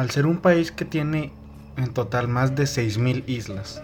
Al 0.00 0.10
ser 0.10 0.24
un 0.24 0.38
país 0.38 0.72
que 0.72 0.86
tiene 0.86 1.30
en 1.76 1.92
total 1.92 2.26
más 2.26 2.56
de 2.56 2.62
6.000 2.62 3.22
islas, 3.26 3.82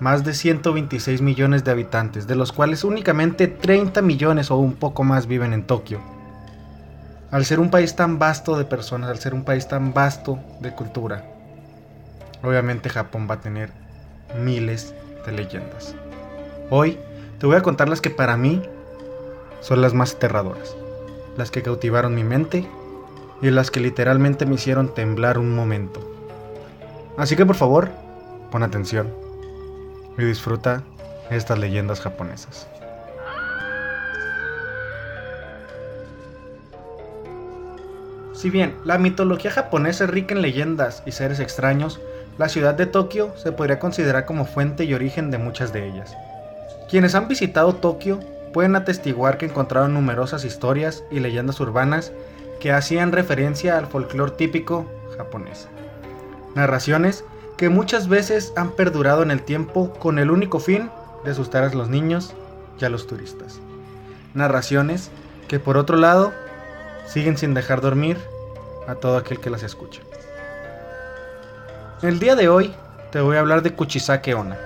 más 0.00 0.24
de 0.24 0.34
126 0.34 1.22
millones 1.22 1.62
de 1.62 1.70
habitantes, 1.70 2.26
de 2.26 2.34
los 2.34 2.50
cuales 2.50 2.82
únicamente 2.82 3.46
30 3.46 4.02
millones 4.02 4.50
o 4.50 4.56
un 4.56 4.72
poco 4.72 5.04
más 5.04 5.28
viven 5.28 5.52
en 5.52 5.68
Tokio. 5.68 6.00
Al 7.30 7.44
ser 7.44 7.60
un 7.60 7.70
país 7.70 7.94
tan 7.94 8.18
vasto 8.18 8.58
de 8.58 8.64
personas, 8.64 9.08
al 9.08 9.20
ser 9.20 9.34
un 9.34 9.44
país 9.44 9.68
tan 9.68 9.94
vasto 9.94 10.40
de 10.58 10.74
cultura, 10.74 11.24
obviamente 12.42 12.90
Japón 12.90 13.28
va 13.30 13.34
a 13.34 13.40
tener 13.40 13.70
miles 14.36 14.96
de 15.24 15.30
leyendas. 15.30 15.94
Hoy 16.70 16.98
te 17.38 17.46
voy 17.46 17.54
a 17.54 17.62
contar 17.62 17.88
las 17.88 18.00
que 18.00 18.10
para 18.10 18.36
mí 18.36 18.64
son 19.60 19.80
las 19.80 19.94
más 19.94 20.16
aterradoras, 20.16 20.74
las 21.36 21.52
que 21.52 21.62
cautivaron 21.62 22.16
mi 22.16 22.24
mente 22.24 22.66
y 23.44 23.50
las 23.50 23.70
que 23.70 23.78
literalmente 23.78 24.46
me 24.46 24.54
hicieron 24.54 24.94
temblar 24.94 25.36
un 25.36 25.54
momento. 25.54 26.00
Así 27.18 27.36
que 27.36 27.44
por 27.44 27.56
favor, 27.56 27.90
pon 28.50 28.62
atención 28.62 29.12
y 30.16 30.24
disfruta 30.24 30.82
estas 31.30 31.58
leyendas 31.58 32.00
japonesas. 32.00 32.66
Si 38.32 38.48
bien 38.48 38.76
la 38.82 38.96
mitología 38.96 39.50
japonesa 39.50 40.04
es 40.04 40.10
rica 40.10 40.34
en 40.34 40.40
leyendas 40.40 41.02
y 41.04 41.12
seres 41.12 41.38
extraños, 41.38 42.00
la 42.38 42.48
ciudad 42.48 42.72
de 42.72 42.86
Tokio 42.86 43.36
se 43.36 43.52
podría 43.52 43.78
considerar 43.78 44.24
como 44.24 44.46
fuente 44.46 44.84
y 44.84 44.94
origen 44.94 45.30
de 45.30 45.36
muchas 45.36 45.70
de 45.70 45.86
ellas. 45.86 46.16
Quienes 46.88 47.14
han 47.14 47.28
visitado 47.28 47.74
Tokio 47.74 48.20
pueden 48.54 48.74
atestiguar 48.74 49.36
que 49.36 49.44
encontraron 49.44 49.92
numerosas 49.92 50.46
historias 50.46 51.04
y 51.10 51.20
leyendas 51.20 51.60
urbanas 51.60 52.10
que 52.60 52.72
hacían 52.72 53.12
referencia 53.12 53.78
al 53.78 53.86
folclore 53.86 54.32
típico 54.32 54.86
japonés. 55.16 55.68
Narraciones 56.54 57.24
que 57.56 57.68
muchas 57.68 58.08
veces 58.08 58.52
han 58.56 58.72
perdurado 58.72 59.22
en 59.22 59.30
el 59.30 59.42
tiempo 59.42 59.92
con 59.94 60.18
el 60.18 60.30
único 60.30 60.60
fin 60.60 60.90
de 61.24 61.30
asustar 61.30 61.64
a 61.64 61.72
los 61.74 61.88
niños 61.88 62.34
y 62.80 62.84
a 62.84 62.88
los 62.88 63.06
turistas. 63.06 63.60
Narraciones 64.34 65.10
que 65.48 65.60
por 65.60 65.76
otro 65.76 65.96
lado 65.96 66.32
siguen 67.06 67.36
sin 67.36 67.54
dejar 67.54 67.80
dormir 67.80 68.18
a 68.88 68.94
todo 68.94 69.16
aquel 69.16 69.40
que 69.40 69.50
las 69.50 69.62
escucha. 69.62 70.02
El 72.02 72.18
día 72.18 72.34
de 72.34 72.48
hoy 72.48 72.74
te 73.12 73.20
voy 73.20 73.36
a 73.36 73.40
hablar 73.40 73.62
de 73.62 73.72
Kuchisake 73.72 74.34
Onna, 74.34 74.58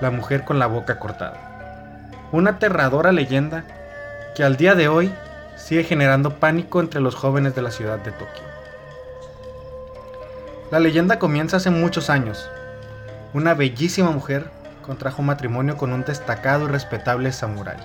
la 0.00 0.10
mujer 0.10 0.44
con 0.44 0.58
la 0.58 0.66
boca 0.66 0.98
cortada. 0.98 2.10
Una 2.32 2.52
aterradora 2.52 3.12
leyenda 3.12 3.64
que 4.34 4.42
al 4.42 4.56
día 4.56 4.74
de 4.74 4.88
hoy 4.88 5.12
sigue 5.56 5.84
generando 5.84 6.38
pánico 6.38 6.80
entre 6.80 7.00
los 7.00 7.14
jóvenes 7.14 7.54
de 7.54 7.62
la 7.62 7.70
ciudad 7.70 7.98
de 7.98 8.12
Tokio. 8.12 8.42
La 10.70 10.80
leyenda 10.80 11.18
comienza 11.18 11.58
hace 11.58 11.70
muchos 11.70 12.10
años. 12.10 12.48
Una 13.32 13.54
bellísima 13.54 14.10
mujer 14.10 14.50
contrajo 14.82 15.22
matrimonio 15.22 15.76
con 15.76 15.92
un 15.92 16.04
destacado 16.04 16.64
y 16.64 16.68
respetable 16.68 17.32
samurái. 17.32 17.78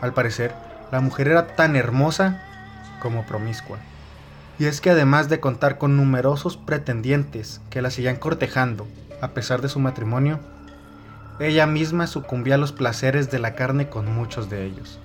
Al 0.00 0.12
parecer, 0.12 0.52
la 0.90 1.00
mujer 1.00 1.28
era 1.28 1.48
tan 1.56 1.76
hermosa 1.76 2.42
como 3.00 3.26
promiscua. 3.26 3.78
Y 4.58 4.66
es 4.66 4.80
que 4.80 4.90
además 4.90 5.28
de 5.28 5.40
contar 5.40 5.78
con 5.78 5.96
numerosos 5.96 6.56
pretendientes 6.56 7.60
que 7.70 7.82
la 7.82 7.90
seguían 7.90 8.16
cortejando 8.16 8.86
a 9.20 9.28
pesar 9.28 9.62
de 9.62 9.68
su 9.68 9.80
matrimonio, 9.80 10.40
ella 11.40 11.66
misma 11.66 12.06
sucumbía 12.06 12.54
a 12.54 12.58
los 12.58 12.72
placeres 12.72 13.30
de 13.30 13.38
la 13.38 13.54
carne 13.54 13.88
con 13.88 14.12
muchos 14.12 14.48
de 14.50 14.64
ellos. 14.64 15.00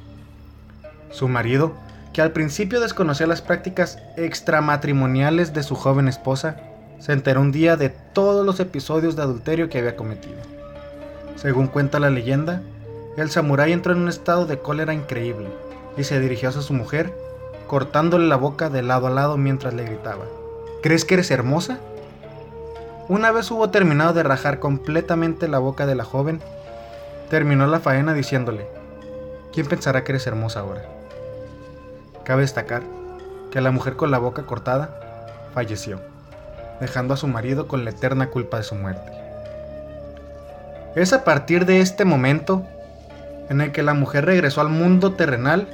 Su 1.11 1.27
marido, 1.27 1.73
que 2.13 2.21
al 2.21 2.31
principio 2.31 2.79
desconocía 2.79 3.27
las 3.27 3.41
prácticas 3.41 3.99
extramatrimoniales 4.17 5.53
de 5.53 5.63
su 5.63 5.75
joven 5.75 6.07
esposa, 6.07 6.57
se 6.99 7.13
enteró 7.13 7.41
un 7.41 7.51
día 7.51 7.77
de 7.77 7.89
todos 7.89 8.45
los 8.45 8.59
episodios 8.59 9.15
de 9.15 9.21
adulterio 9.21 9.69
que 9.69 9.79
había 9.79 9.95
cometido. 9.95 10.37
Según 11.35 11.67
cuenta 11.67 11.99
la 11.99 12.09
leyenda, 12.09 12.61
el 13.17 13.29
samurái 13.29 13.71
entró 13.71 13.93
en 13.93 13.99
un 13.99 14.09
estado 14.09 14.45
de 14.45 14.59
cólera 14.59 14.93
increíble 14.93 15.47
y 15.97 16.03
se 16.03 16.19
dirigió 16.19 16.49
hacia 16.49 16.61
su 16.61 16.73
mujer 16.73 17.13
cortándole 17.67 18.27
la 18.27 18.35
boca 18.35 18.69
de 18.69 18.81
lado 18.81 19.07
a 19.07 19.11
lado 19.11 19.37
mientras 19.37 19.73
le 19.73 19.83
gritaba, 19.83 20.25
¿Crees 20.81 21.05
que 21.05 21.13
eres 21.15 21.29
hermosa? 21.29 21.77
Una 23.07 23.31
vez 23.31 23.51
hubo 23.51 23.69
terminado 23.69 24.13
de 24.13 24.23
rajar 24.23 24.59
completamente 24.59 25.47
la 25.47 25.59
boca 25.59 25.85
de 25.85 25.95
la 25.95 26.03
joven, 26.03 26.41
terminó 27.29 27.67
la 27.67 27.79
faena 27.79 28.13
diciéndole, 28.13 28.67
¿quién 29.53 29.67
pensará 29.67 30.03
que 30.03 30.13
eres 30.13 30.25
hermosa 30.25 30.61
ahora? 30.61 30.98
Cabe 32.29 32.43
destacar 32.43 32.83
que 33.49 33.59
la 33.59 33.71
mujer 33.71 33.95
con 33.95 34.11
la 34.11 34.19
boca 34.19 34.43
cortada 34.43 34.91
falleció, 35.55 35.99
dejando 36.79 37.15
a 37.15 37.17
su 37.17 37.25
marido 37.25 37.67
con 37.67 37.83
la 37.83 37.89
eterna 37.89 38.29
culpa 38.29 38.57
de 38.57 38.63
su 38.63 38.75
muerte. 38.75 39.11
Es 40.95 41.11
a 41.11 41.23
partir 41.23 41.65
de 41.65 41.81
este 41.81 42.05
momento 42.05 42.67
en 43.49 43.61
el 43.61 43.71
que 43.71 43.81
la 43.81 43.95
mujer 43.95 44.25
regresó 44.25 44.61
al 44.61 44.69
mundo 44.69 45.13
terrenal 45.13 45.67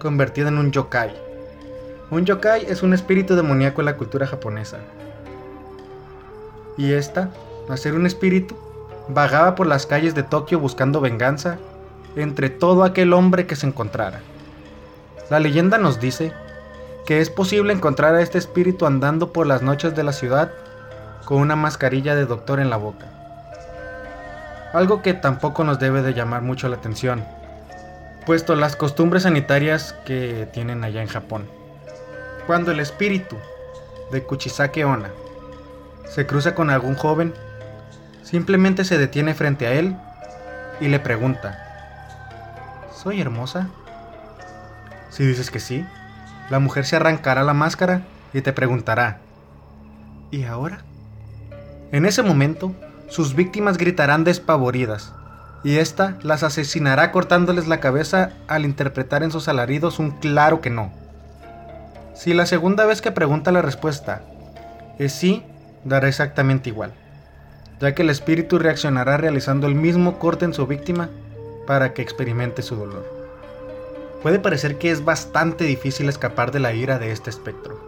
convertida 0.00 0.48
en 0.48 0.58
un 0.58 0.72
yokai, 0.72 1.14
un 2.10 2.24
yokai 2.24 2.66
es 2.68 2.82
un 2.82 2.92
espíritu 2.92 3.36
demoníaco 3.36 3.80
en 3.80 3.84
la 3.84 3.96
cultura 3.96 4.26
japonesa. 4.26 4.78
Y 6.76 6.92
esta, 6.92 7.30
al 7.68 7.78
ser 7.78 7.94
un 7.94 8.04
espíritu, 8.04 8.56
vagaba 9.06 9.54
por 9.54 9.68
las 9.68 9.86
calles 9.86 10.16
de 10.16 10.24
Tokio 10.24 10.58
buscando 10.58 11.00
venganza 11.00 11.58
entre 12.16 12.50
todo 12.50 12.82
aquel 12.82 13.12
hombre 13.12 13.46
que 13.46 13.54
se 13.54 13.68
encontrara. 13.68 14.22
La 15.30 15.38
leyenda 15.38 15.78
nos 15.78 16.00
dice 16.00 16.32
que 17.06 17.20
es 17.20 17.30
posible 17.30 17.72
encontrar 17.72 18.16
a 18.16 18.20
este 18.20 18.36
espíritu 18.36 18.84
andando 18.84 19.32
por 19.32 19.46
las 19.46 19.62
noches 19.62 19.94
de 19.94 20.02
la 20.02 20.12
ciudad 20.12 20.50
con 21.24 21.38
una 21.38 21.54
mascarilla 21.54 22.16
de 22.16 22.26
doctor 22.26 22.58
en 22.58 22.68
la 22.68 22.76
boca. 22.76 23.06
Algo 24.72 25.02
que 25.02 25.14
tampoco 25.14 25.62
nos 25.62 25.78
debe 25.78 26.02
de 26.02 26.14
llamar 26.14 26.42
mucho 26.42 26.68
la 26.68 26.76
atención, 26.76 27.24
puesto 28.26 28.56
las 28.56 28.74
costumbres 28.74 29.22
sanitarias 29.22 29.94
que 30.04 30.48
tienen 30.52 30.82
allá 30.82 31.00
en 31.00 31.08
Japón. 31.08 31.46
Cuando 32.48 32.72
el 32.72 32.80
espíritu 32.80 33.36
de 34.10 34.24
Kuchisake 34.24 34.84
Onna 34.84 35.10
se 36.08 36.26
cruza 36.26 36.56
con 36.56 36.70
algún 36.70 36.96
joven, 36.96 37.34
simplemente 38.24 38.84
se 38.84 38.98
detiene 38.98 39.34
frente 39.34 39.68
a 39.68 39.74
él 39.74 39.94
y 40.80 40.88
le 40.88 40.98
pregunta, 40.98 41.56
¿Soy 42.92 43.20
hermosa? 43.20 43.68
Si 45.10 45.26
dices 45.26 45.50
que 45.50 45.60
sí, 45.60 45.84
la 46.50 46.58
mujer 46.58 46.86
se 46.86 46.96
arrancará 46.96 47.42
la 47.42 47.54
máscara 47.54 48.02
y 48.32 48.40
te 48.40 48.52
preguntará, 48.52 49.18
¿y 50.30 50.44
ahora? 50.44 50.84
En 51.92 52.06
ese 52.06 52.22
momento, 52.22 52.72
sus 53.08 53.34
víctimas 53.34 53.76
gritarán 53.76 54.22
despavoridas, 54.24 55.12
y 55.64 55.76
ésta 55.76 56.16
las 56.22 56.42
asesinará 56.42 57.12
cortándoles 57.12 57.68
la 57.68 57.80
cabeza 57.80 58.30
al 58.48 58.64
interpretar 58.64 59.22
en 59.22 59.30
sus 59.30 59.48
alaridos 59.48 59.98
un 59.98 60.12
claro 60.12 60.60
que 60.60 60.70
no. 60.70 60.92
Si 62.14 62.32
la 62.32 62.46
segunda 62.46 62.86
vez 62.86 63.02
que 63.02 63.12
pregunta 63.12 63.52
la 63.52 63.62
respuesta 63.62 64.22
es 64.98 65.12
sí, 65.12 65.42
dará 65.84 66.08
exactamente 66.08 66.70
igual, 66.70 66.92
ya 67.80 67.94
que 67.94 68.02
el 68.02 68.10
espíritu 68.10 68.58
reaccionará 68.58 69.16
realizando 69.16 69.66
el 69.66 69.74
mismo 69.74 70.18
corte 70.18 70.44
en 70.44 70.54
su 70.54 70.66
víctima 70.66 71.10
para 71.66 71.94
que 71.94 72.02
experimente 72.02 72.62
su 72.62 72.76
dolor. 72.76 73.19
Puede 74.22 74.38
parecer 74.38 74.76
que 74.76 74.90
es 74.90 75.04
bastante 75.04 75.64
difícil 75.64 76.08
escapar 76.08 76.52
de 76.52 76.60
la 76.60 76.74
ira 76.74 76.98
de 76.98 77.10
este 77.10 77.30
espectro. 77.30 77.80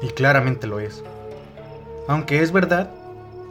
Y 0.00 0.08
claramente 0.08 0.66
lo 0.66 0.80
es. 0.80 1.02
Aunque 2.08 2.42
es 2.42 2.52
verdad 2.52 2.90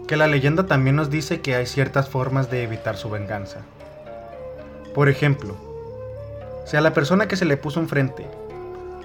que 0.07 0.17
la 0.17 0.27
leyenda 0.27 0.65
también 0.65 0.95
nos 0.95 1.11
dice 1.11 1.41
que 1.41 1.55
hay 1.55 1.67
ciertas 1.67 2.09
formas 2.09 2.49
de 2.49 2.63
evitar 2.63 2.97
su 2.97 3.09
venganza. 3.09 3.59
Por 4.95 5.09
ejemplo, 5.09 5.55
si 6.65 6.75
a 6.75 6.81
la 6.81 6.93
persona 6.93 7.27
que 7.27 7.35
se 7.35 7.45
le 7.45 7.57
puso 7.57 7.79
enfrente 7.79 8.25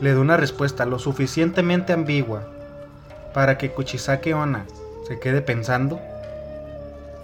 le 0.01 0.15
da 0.15 0.21
una 0.21 0.37
respuesta 0.37 0.87
lo 0.87 0.99
suficientemente 0.99 1.93
ambigua 1.93 2.49
para 3.35 3.59
que 3.59 3.71
Kuchisake 3.71 4.33
Onna 4.33 4.65
se 5.07 5.19
quede 5.19 5.43
pensando, 5.43 6.01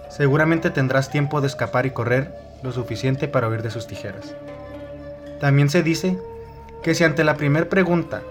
seguramente 0.09 0.69
tendrás 0.69 1.09
tiempo 1.09 1.41
de 1.41 1.47
escapar 1.47 1.85
y 1.85 1.91
correr 1.91 2.33
lo 2.63 2.71
suficiente 2.71 3.27
para 3.27 3.47
huir 3.47 3.61
de 3.61 3.71
sus 3.71 3.87
tijeras. 3.87 4.35
También 5.39 5.69
se 5.69 5.83
dice 5.83 6.17
que 6.81 6.95
si 6.95 7.03
ante 7.03 7.23
la 7.23 7.35
primera 7.35 7.69
pregunta 7.69 8.21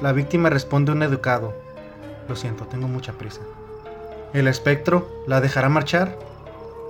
la 0.00 0.12
víctima 0.12 0.50
responde 0.50 0.92
un 0.92 1.02
educado, 1.02 1.54
lo 2.28 2.36
siento, 2.36 2.64
tengo 2.64 2.88
mucha 2.88 3.12
prisa, 3.12 3.40
el 4.32 4.48
espectro 4.48 5.08
la 5.26 5.40
dejará 5.40 5.68
marchar 5.68 6.18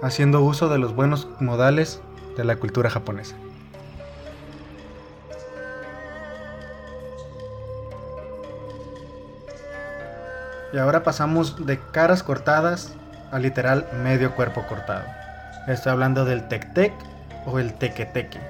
haciendo 0.02 0.40
uso 0.42 0.68
de 0.68 0.78
los 0.78 0.94
buenos 0.94 1.28
modales 1.40 2.00
de 2.36 2.44
la 2.44 2.56
cultura 2.56 2.90
japonesa. 2.90 3.36
Y 10.72 10.78
ahora 10.78 11.04
pasamos 11.04 11.66
de 11.66 11.78
caras 11.92 12.22
cortadas 12.22 12.94
a 13.30 13.38
literal 13.38 13.86
medio 14.02 14.34
cuerpo 14.34 14.66
cortado. 14.66 15.04
Estoy 15.68 15.92
hablando 15.92 16.24
del 16.24 16.48
tec-tec 16.48 16.92
o 17.46 17.58
el 17.58 17.74
teque-teque. 17.74 18.40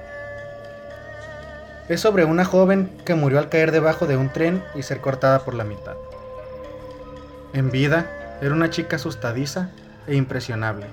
Es 1.87 2.01
sobre 2.01 2.25
una 2.25 2.45
joven 2.45 2.89
que 3.05 3.13
murió 3.13 3.37
al 3.37 3.49
caer 3.49 3.71
debajo 3.71 4.07
de 4.07 4.17
un 4.17 4.29
tren 4.29 4.63
y 4.73 4.81
ser 4.81 5.01
cortada 5.01 5.45
por 5.45 5.53
la 5.53 5.63
mitad. 5.63 5.93
En 7.53 7.69
vida, 7.69 8.37
era 8.41 8.55
una 8.55 8.71
chica 8.71 8.95
asustadiza 8.95 9.69
e 10.07 10.15
impresionable, 10.15 10.87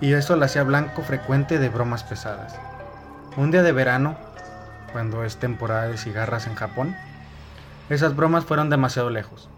y 0.00 0.14
eso 0.14 0.34
la 0.34 0.46
hacía 0.46 0.64
blanco 0.64 1.02
frecuente 1.02 1.60
de 1.60 1.68
bromas 1.68 2.02
pesadas. 2.02 2.58
Un 3.36 3.52
día 3.52 3.62
de 3.62 3.70
verano, 3.70 4.16
cuando 4.92 5.22
es 5.22 5.36
temporada 5.36 5.86
de 5.86 5.98
cigarras 5.98 6.48
en 6.48 6.56
Japón, 6.56 6.96
esas 7.88 8.16
bromas 8.16 8.44
fueron 8.44 8.70
demasiado 8.70 9.10
lejos, 9.10 9.48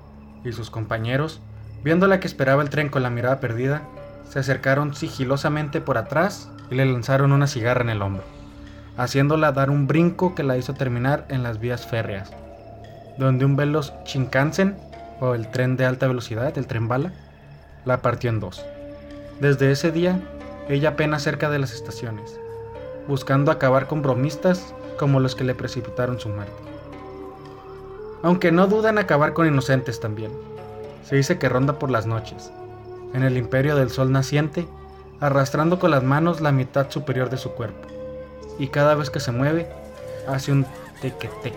y 0.44 0.52
sus 0.52 0.68
compañeros, 0.68 1.40
viéndola 1.82 2.20
que 2.20 2.26
esperaba 2.26 2.62
el 2.62 2.68
tren 2.68 2.90
con 2.90 3.02
la 3.02 3.08
mirada 3.08 3.40
perdida, 3.40 3.80
se 4.28 4.40
acercaron 4.40 4.94
sigilosamente 4.94 5.80
por 5.80 5.96
atrás 5.96 6.50
y 6.70 6.74
le 6.74 6.84
lanzaron 6.84 7.32
una 7.32 7.46
cigarra 7.46 7.80
en 7.80 7.90
el 7.90 8.02
hombro 8.02 8.39
haciéndola 9.00 9.52
dar 9.52 9.70
un 9.70 9.87
brinco 9.87 10.35
que 10.35 10.43
la 10.43 10.58
hizo 10.58 10.75
terminar 10.75 11.25
en 11.31 11.43
las 11.43 11.58
vías 11.58 11.87
férreas, 11.87 12.31
donde 13.17 13.47
un 13.47 13.56
veloz 13.56 13.94
Shinkansen, 14.05 14.76
o 15.20 15.35
el 15.35 15.50
tren 15.50 15.79
de 15.79 15.87
alta 15.87 16.06
velocidad, 16.06 16.56
el 16.58 16.67
tren 16.67 16.87
bala, 16.87 17.11
la 17.87 18.02
partió 18.02 18.29
en 18.29 18.41
dos. 18.41 18.62
Desde 19.41 19.73
ese 19.73 19.91
día, 19.91 20.20
ella 20.69 20.91
apenas 20.91 21.23
cerca 21.23 21.49
de 21.49 21.58
las 21.58 21.73
estaciones, 21.73 22.38
buscando 23.08 23.50
acabar 23.50 23.87
con 23.87 24.02
bromistas 24.02 24.75
como 24.99 25.19
los 25.19 25.35
que 25.35 25.44
le 25.44 25.55
precipitaron 25.55 26.20
su 26.20 26.29
muerte. 26.29 26.52
Aunque 28.23 28.52
no 28.52 28.67
duda 28.67 28.91
en 28.91 28.99
acabar 28.99 29.32
con 29.32 29.47
inocentes 29.47 29.99
también. 29.99 30.31
Se 31.05 31.17
dice 31.17 31.38
que 31.38 31.49
ronda 31.49 31.79
por 31.79 31.91
las 31.91 32.05
noches, 32.05 32.52
en 33.14 33.23
el 33.23 33.38
imperio 33.38 33.76
del 33.76 33.88
sol 33.88 34.12
naciente, 34.12 34.69
arrastrando 35.20 35.79
con 35.79 35.91
las 35.91 36.02
manos 36.02 36.43
la 36.43 36.52
mitad 36.52 36.91
superior 36.91 37.31
de 37.31 37.38
su 37.38 37.52
cuerpo 37.52 38.00
y 38.60 38.68
cada 38.68 38.94
vez 38.94 39.08
que 39.08 39.20
se 39.20 39.32
mueve 39.32 39.66
hace 40.28 40.52
un 40.52 40.66
teque-teque, 41.00 41.56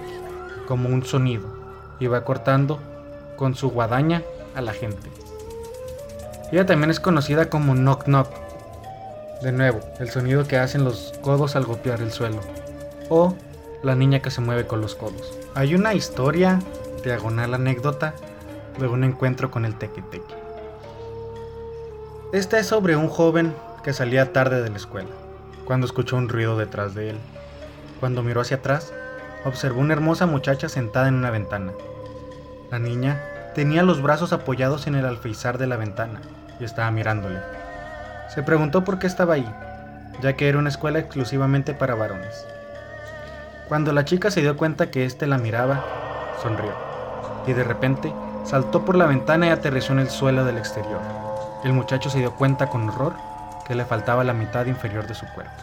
como 0.67 0.87
un 0.87 1.05
sonido, 1.05 1.43
y 1.99 2.07
va 2.07 2.23
cortando 2.23 2.79
con 3.35 3.55
su 3.55 3.69
guadaña 3.69 4.23
a 4.55 4.61
la 4.61 4.71
gente. 4.71 5.09
Ella 6.51 6.65
también 6.65 6.89
es 6.89 7.01
conocida 7.01 7.49
como 7.49 7.75
knock 7.75 8.05
knock. 8.05 8.29
De 9.41 9.51
nuevo, 9.51 9.81
el 9.99 10.09
sonido 10.09 10.47
que 10.47 10.57
hacen 10.57 10.85
los 10.85 11.13
codos 11.21 11.57
al 11.57 11.65
golpear 11.65 12.01
el 12.01 12.13
suelo. 12.13 12.39
O 13.09 13.35
la 13.83 13.95
niña 13.95 14.21
que 14.21 14.31
se 14.31 14.39
mueve 14.39 14.65
con 14.65 14.79
los 14.79 14.95
codos. 14.95 15.37
Hay 15.55 15.75
una 15.75 15.93
historia, 15.93 16.61
diagonal 17.03 17.53
anécdota, 17.53 18.13
de 18.79 18.87
un 18.87 19.03
encuentro 19.03 19.51
con 19.51 19.65
el 19.65 19.77
teque-teque. 19.77 20.35
Esta 22.31 22.59
es 22.59 22.67
sobre 22.67 22.95
un 22.95 23.09
joven 23.09 23.53
que 23.83 23.91
salía 23.91 24.31
tarde 24.31 24.63
de 24.63 24.69
la 24.69 24.77
escuela 24.77 25.22
cuando 25.65 25.85
escuchó 25.85 26.17
un 26.17 26.29
ruido 26.29 26.57
detrás 26.57 26.93
de 26.95 27.11
él. 27.11 27.17
Cuando 27.99 28.23
miró 28.23 28.41
hacia 28.41 28.57
atrás, 28.57 28.93
observó 29.45 29.81
una 29.81 29.93
hermosa 29.93 30.25
muchacha 30.25 30.69
sentada 30.69 31.07
en 31.07 31.15
una 31.15 31.31
ventana. 31.31 31.73
La 32.71 32.79
niña 32.79 33.21
tenía 33.55 33.83
los 33.83 34.01
brazos 34.01 34.33
apoyados 34.33 34.87
en 34.87 34.95
el 34.95 35.05
alféizar 35.05 35.57
de 35.57 35.67
la 35.67 35.77
ventana 35.77 36.21
y 36.59 36.63
estaba 36.63 36.91
mirándole. 36.91 37.39
Se 38.33 38.43
preguntó 38.43 38.83
por 38.83 38.99
qué 38.99 39.07
estaba 39.07 39.35
ahí, 39.35 39.47
ya 40.21 40.33
que 40.33 40.49
era 40.49 40.57
una 40.57 40.69
escuela 40.69 40.99
exclusivamente 40.99 41.73
para 41.73 41.95
varones. 41.95 42.45
Cuando 43.67 43.93
la 43.93 44.05
chica 44.05 44.31
se 44.31 44.41
dio 44.41 44.57
cuenta 44.57 44.91
que 44.91 45.05
éste 45.05 45.27
la 45.27 45.37
miraba, 45.37 45.83
sonrió 46.41 46.73
y 47.47 47.53
de 47.53 47.63
repente 47.63 48.13
saltó 48.45 48.85
por 48.85 48.95
la 48.95 49.05
ventana 49.05 49.47
y 49.47 49.49
aterrizó 49.49 49.93
en 49.93 49.99
el 49.99 50.09
suelo 50.09 50.45
del 50.45 50.57
exterior. 50.57 50.99
El 51.63 51.73
muchacho 51.73 52.09
se 52.09 52.19
dio 52.19 52.33
cuenta 52.33 52.69
con 52.69 52.89
horror 52.89 53.13
que 53.67 53.75
le 53.75 53.85
faltaba 53.85 54.23
la 54.23 54.33
mitad 54.33 54.65
inferior 54.65 55.07
de 55.07 55.15
su 55.15 55.25
cuerpo. 55.33 55.53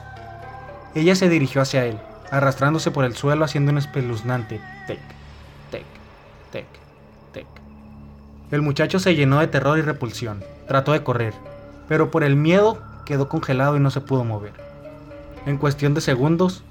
Ella 0.95 1.15
se 1.15 1.29
dirigió 1.29 1.63
hacia 1.63 1.85
él, 1.85 1.99
arrastrándose 2.31 2.91
por 2.91 3.05
el 3.05 3.17
suelo 3.17 3.45
haciendo 3.45 3.73
un 3.73 3.79
espeluznante 3.79 4.61
tec, 4.87 5.01
tec, 5.71 5.85
tec, 6.51 6.67
tec. 7.33 7.47
El 8.51 8.63
muchacho 8.63 8.99
se 8.99 9.15
llenó 9.15 9.41
de 9.41 9.47
terror 9.47 9.79
y 9.79 9.83
repulsión. 9.83 10.43
Trató 10.67 10.93
de 10.93 11.03
correr, 11.03 11.35
pero 11.89 12.11
por 12.11 12.25
el 12.25 12.37
miedo 12.37 12.83
quedó 13.05 13.29
congelado 13.29 13.77
y 13.77 13.81
no 13.81 13.91
se 13.91 14.01
pudo 14.01 14.25
mover. 14.25 14.53
En 15.47 15.59
cuestión 15.59 15.95
de 15.95 16.01
segundos, 16.01 16.65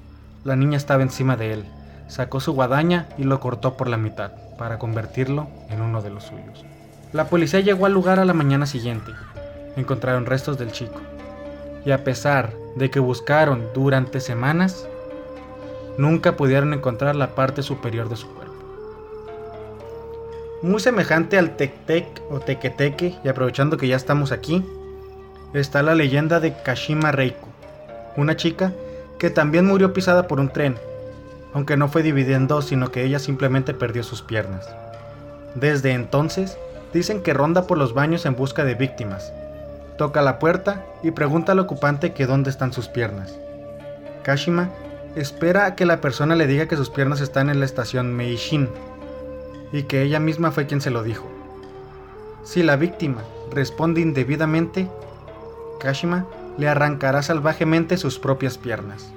la 0.44 0.56
niña 0.56 0.76
estaba 0.76 1.02
encima 1.02 1.36
de 1.36 1.52
él. 1.52 1.64
Sacó 2.08 2.40
su 2.40 2.52
guadaña 2.52 3.08
y 3.18 3.24
lo 3.24 3.40
cortó 3.40 3.76
por 3.76 3.88
la 3.88 3.96
mitad, 3.96 4.32
para 4.58 4.78
convertirlo 4.78 5.48
en 5.68 5.80
uno 5.80 6.02
de 6.02 6.10
los 6.10 6.24
suyos. 6.24 6.64
La 7.12 7.26
policía 7.26 7.60
llegó 7.60 7.86
al 7.86 7.92
lugar 7.92 8.18
a 8.20 8.24
la 8.24 8.34
mañana 8.34 8.66
siguiente. 8.66 9.12
Encontraron 9.76 10.26
restos 10.26 10.58
del 10.58 10.72
chico, 10.72 11.00
y 11.84 11.92
a 11.92 12.04
pesar 12.04 12.52
de 12.76 12.90
que 12.90 13.00
buscaron 13.00 13.68
durante 13.74 14.20
semanas, 14.20 14.86
nunca 15.98 16.36
pudieron 16.36 16.72
encontrar 16.72 17.16
la 17.16 17.34
parte 17.34 17.62
superior 17.62 18.08
de 18.08 18.16
su 18.16 18.26
cuerpo. 18.28 18.54
Muy 20.62 20.80
semejante 20.80 21.38
al 21.38 21.56
Tec-Tec 21.56 22.06
o 22.30 22.40
Teque-Teque, 22.40 23.16
y 23.24 23.28
aprovechando 23.28 23.76
que 23.76 23.88
ya 23.88 23.96
estamos 23.96 24.30
aquí, 24.30 24.64
está 25.54 25.82
la 25.82 25.94
leyenda 25.94 26.38
de 26.38 26.54
Kashima 26.62 27.12
Reiko, 27.12 27.48
una 28.16 28.36
chica 28.36 28.72
que 29.18 29.30
también 29.30 29.66
murió 29.66 29.92
pisada 29.92 30.28
por 30.28 30.38
un 30.38 30.50
tren, 30.50 30.76
aunque 31.52 31.76
no 31.76 31.88
fue 31.88 32.02
dividida 32.02 32.36
en 32.36 32.46
dos, 32.46 32.66
sino 32.66 32.92
que 32.92 33.04
ella 33.04 33.18
simplemente 33.18 33.74
perdió 33.74 34.02
sus 34.02 34.22
piernas. 34.22 34.68
Desde 35.54 35.92
entonces, 35.92 36.56
dicen 36.92 37.22
que 37.22 37.34
ronda 37.34 37.66
por 37.66 37.78
los 37.78 37.92
baños 37.94 38.24
en 38.26 38.36
busca 38.36 38.64
de 38.64 38.74
víctimas, 38.74 39.32
toca 40.00 40.22
la 40.22 40.38
puerta 40.38 40.86
y 41.02 41.10
pregunta 41.10 41.52
al 41.52 41.58
ocupante 41.58 42.14
que 42.14 42.24
dónde 42.24 42.48
están 42.48 42.72
sus 42.72 42.88
piernas. 42.88 43.38
Kashima 44.22 44.70
espera 45.14 45.66
a 45.66 45.76
que 45.76 45.84
la 45.84 46.00
persona 46.00 46.36
le 46.36 46.46
diga 46.46 46.68
que 46.68 46.76
sus 46.76 46.88
piernas 46.88 47.20
están 47.20 47.50
en 47.50 47.60
la 47.60 47.66
estación 47.66 48.16
Meishin 48.16 48.70
y 49.74 49.82
que 49.82 50.00
ella 50.00 50.18
misma 50.18 50.52
fue 50.52 50.66
quien 50.66 50.80
se 50.80 50.88
lo 50.88 51.02
dijo. 51.02 51.30
Si 52.44 52.62
la 52.62 52.76
víctima 52.76 53.24
responde 53.52 54.00
indebidamente, 54.00 54.88
Kashima 55.80 56.24
le 56.56 56.66
arrancará 56.66 57.20
salvajemente 57.20 57.98
sus 57.98 58.18
propias 58.18 58.56
piernas. 58.56 59.12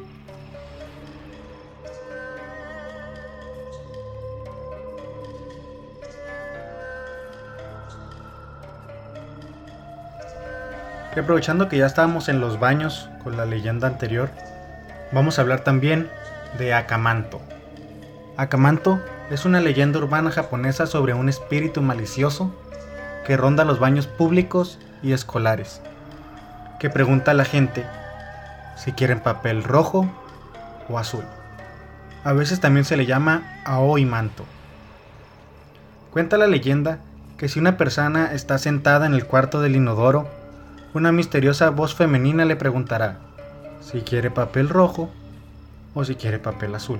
Y 11.16 11.20
aprovechando 11.20 11.70
que 11.70 11.78
ya 11.78 11.86
estábamos 11.86 12.28
en 12.28 12.40
los 12.40 12.60
baños 12.60 13.08
con 13.24 13.38
la 13.38 13.46
leyenda 13.46 13.88
anterior, 13.88 14.30
vamos 15.12 15.38
a 15.38 15.44
hablar 15.44 15.60
también 15.60 16.10
de 16.58 16.74
Akamanto. 16.74 17.40
Akamanto 18.36 19.00
es 19.30 19.46
una 19.46 19.62
leyenda 19.62 20.00
urbana 20.00 20.32
japonesa 20.32 20.88
sobre 20.88 21.14
un 21.14 21.30
espíritu 21.30 21.82
malicioso 21.82 22.54
que 23.28 23.38
ronda 23.38 23.64
los 23.64 23.80
baños 23.80 24.08
públicos 24.08 24.80
y 25.04 25.14
escolares, 25.14 25.82
que 26.80 26.90
pregunta 26.90 27.32
a 27.32 27.36
la 27.36 27.46
gente 27.46 27.86
si 28.76 28.92
quieren 28.92 29.20
papel 29.20 29.64
rojo 29.64 30.10
o 30.90 30.98
azul. 30.98 31.24
A 32.24 32.34
veces 32.34 32.60
también 32.60 32.86
se 32.86 32.98
le 32.98 33.06
llama 33.06 33.62
Aoi 33.66 34.06
Manto. 34.06 34.46
Cuenta 36.12 36.38
la 36.38 36.48
leyenda 36.48 37.00
que 37.38 37.50
si 37.50 37.60
una 37.60 37.78
persona 37.78 38.34
está 38.34 38.58
sentada 38.58 39.06
en 39.06 39.14
el 39.14 39.26
cuarto 39.26 39.62
del 39.62 39.76
inodoro 39.76 40.28
una 40.94 41.12
misteriosa 41.12 41.72
voz 41.72 41.96
femenina 41.96 42.46
le 42.46 42.56
preguntará 42.56 43.18
si 43.82 44.02
quiere 44.02 44.30
papel 44.30 44.70
rojo 44.70 45.10
o 45.96 46.06
si 46.06 46.16
quiere 46.16 46.38
papel 46.38 46.76
azul. 46.76 47.00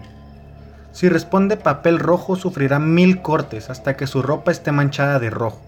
Si 0.92 1.10
responde 1.10 1.58
papel 1.58 2.00
rojo 2.00 2.36
sufrirá 2.36 2.80
mil 2.80 3.22
cortes 3.22 3.70
hasta 3.70 3.96
que 3.96 4.08
su 4.08 4.24
ropa 4.24 4.52
esté 4.52 4.72
manchada 4.72 5.20
de 5.20 5.30
rojo. 5.30 5.62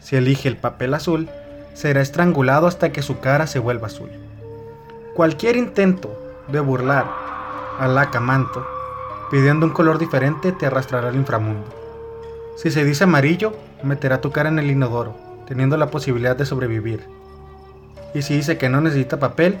Si 0.00 0.14
elige 0.14 0.48
el 0.48 0.56
papel 0.56 0.94
azul, 0.94 1.28
será 1.72 2.00
estrangulado 2.02 2.68
hasta 2.68 2.92
que 2.92 3.02
su 3.02 3.18
cara 3.18 3.48
se 3.48 3.58
vuelva 3.58 3.88
azul. 3.88 4.10
Cualquier 5.16 5.56
intento 5.56 6.16
de 6.48 6.60
burlar 6.60 7.10
al 7.80 7.98
acamanto 7.98 8.64
pidiendo 9.30 9.66
un 9.66 9.72
color 9.72 9.98
diferente 9.98 10.52
te 10.52 10.66
arrastrará 10.66 11.08
al 11.08 11.16
inframundo. 11.16 11.66
Si 12.56 12.70
se 12.70 12.84
dice 12.84 13.04
amarillo, 13.04 13.56
meterá 13.82 14.20
tu 14.20 14.30
cara 14.30 14.48
en 14.48 14.60
el 14.60 14.70
inodoro, 14.70 15.16
teniendo 15.48 15.76
la 15.76 15.90
posibilidad 15.90 16.36
de 16.36 16.46
sobrevivir 16.46 17.23
y 18.14 18.22
si 18.22 18.36
dice 18.36 18.56
que 18.56 18.68
no 18.68 18.80
necesita 18.80 19.18
papel, 19.18 19.58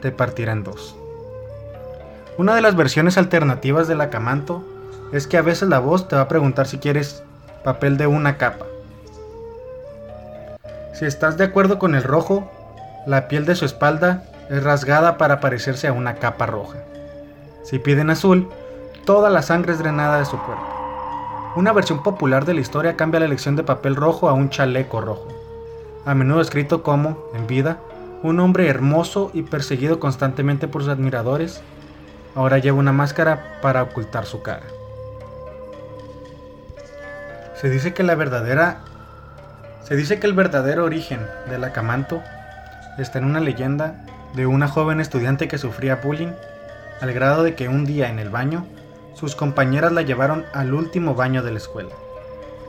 te 0.00 0.12
partirá 0.12 0.52
en 0.52 0.62
dos. 0.62 0.96
Una 2.38 2.54
de 2.54 2.62
las 2.62 2.76
versiones 2.76 3.18
alternativas 3.18 3.88
del 3.88 4.00
acamanto 4.00 4.64
es 5.12 5.26
que 5.26 5.36
a 5.36 5.42
veces 5.42 5.68
la 5.68 5.80
voz 5.80 6.08
te 6.08 6.16
va 6.16 6.22
a 6.22 6.28
preguntar 6.28 6.66
si 6.66 6.78
quieres 6.78 7.22
papel 7.64 7.96
de 7.96 8.06
una 8.06 8.38
capa. 8.38 8.66
Si 10.94 11.04
estás 11.04 11.36
de 11.36 11.44
acuerdo 11.44 11.78
con 11.78 11.94
el 11.94 12.04
rojo, 12.04 12.50
la 13.06 13.26
piel 13.26 13.44
de 13.44 13.56
su 13.56 13.64
espalda 13.64 14.22
es 14.48 14.62
rasgada 14.62 15.18
para 15.18 15.40
parecerse 15.40 15.88
a 15.88 15.92
una 15.92 16.16
capa 16.16 16.46
roja. 16.46 16.78
Si 17.64 17.78
piden 17.78 18.10
azul, 18.10 18.48
toda 19.04 19.30
la 19.30 19.42
sangre 19.42 19.72
es 19.72 19.78
drenada 19.78 20.18
de 20.18 20.24
su 20.24 20.38
cuerpo. 20.38 20.66
Una 21.56 21.72
versión 21.72 22.02
popular 22.02 22.44
de 22.44 22.54
la 22.54 22.60
historia 22.60 22.96
cambia 22.96 23.20
la 23.20 23.26
elección 23.26 23.56
de 23.56 23.64
papel 23.64 23.96
rojo 23.96 24.28
a 24.28 24.32
un 24.32 24.50
chaleco 24.50 25.00
rojo 25.00 25.43
a 26.04 26.14
menudo 26.14 26.40
escrito 26.40 26.82
como, 26.82 27.18
en 27.34 27.46
vida, 27.46 27.78
un 28.22 28.40
hombre 28.40 28.68
hermoso 28.68 29.30
y 29.34 29.42
perseguido 29.42 30.00
constantemente 30.00 30.68
por 30.68 30.82
sus 30.82 30.90
admiradores, 30.90 31.62
ahora 32.34 32.58
lleva 32.58 32.78
una 32.78 32.92
máscara 32.92 33.58
para 33.62 33.82
ocultar 33.82 34.26
su 34.26 34.42
cara. 34.42 34.64
Se 37.60 37.70
dice 37.70 37.94
que 37.94 38.02
la 38.02 38.14
verdadera 38.14 38.80
se 39.82 39.96
dice 39.96 40.18
que 40.18 40.26
el 40.26 40.32
verdadero 40.32 40.84
origen 40.84 41.20
del 41.50 41.64
acamanto 41.64 42.22
está 42.98 43.18
en 43.18 43.26
una 43.26 43.40
leyenda 43.40 44.06
de 44.34 44.46
una 44.46 44.66
joven 44.66 45.00
estudiante 45.00 45.46
que 45.46 45.58
sufría 45.58 45.96
bullying 45.96 46.32
al 47.02 47.12
grado 47.12 47.42
de 47.42 47.54
que 47.54 47.68
un 47.68 47.84
día 47.84 48.08
en 48.08 48.18
el 48.18 48.30
baño 48.30 48.66
sus 49.14 49.36
compañeras 49.36 49.92
la 49.92 50.02
llevaron 50.02 50.44
al 50.54 50.72
último 50.72 51.14
baño 51.14 51.42
de 51.42 51.52
la 51.52 51.58
escuela, 51.58 51.94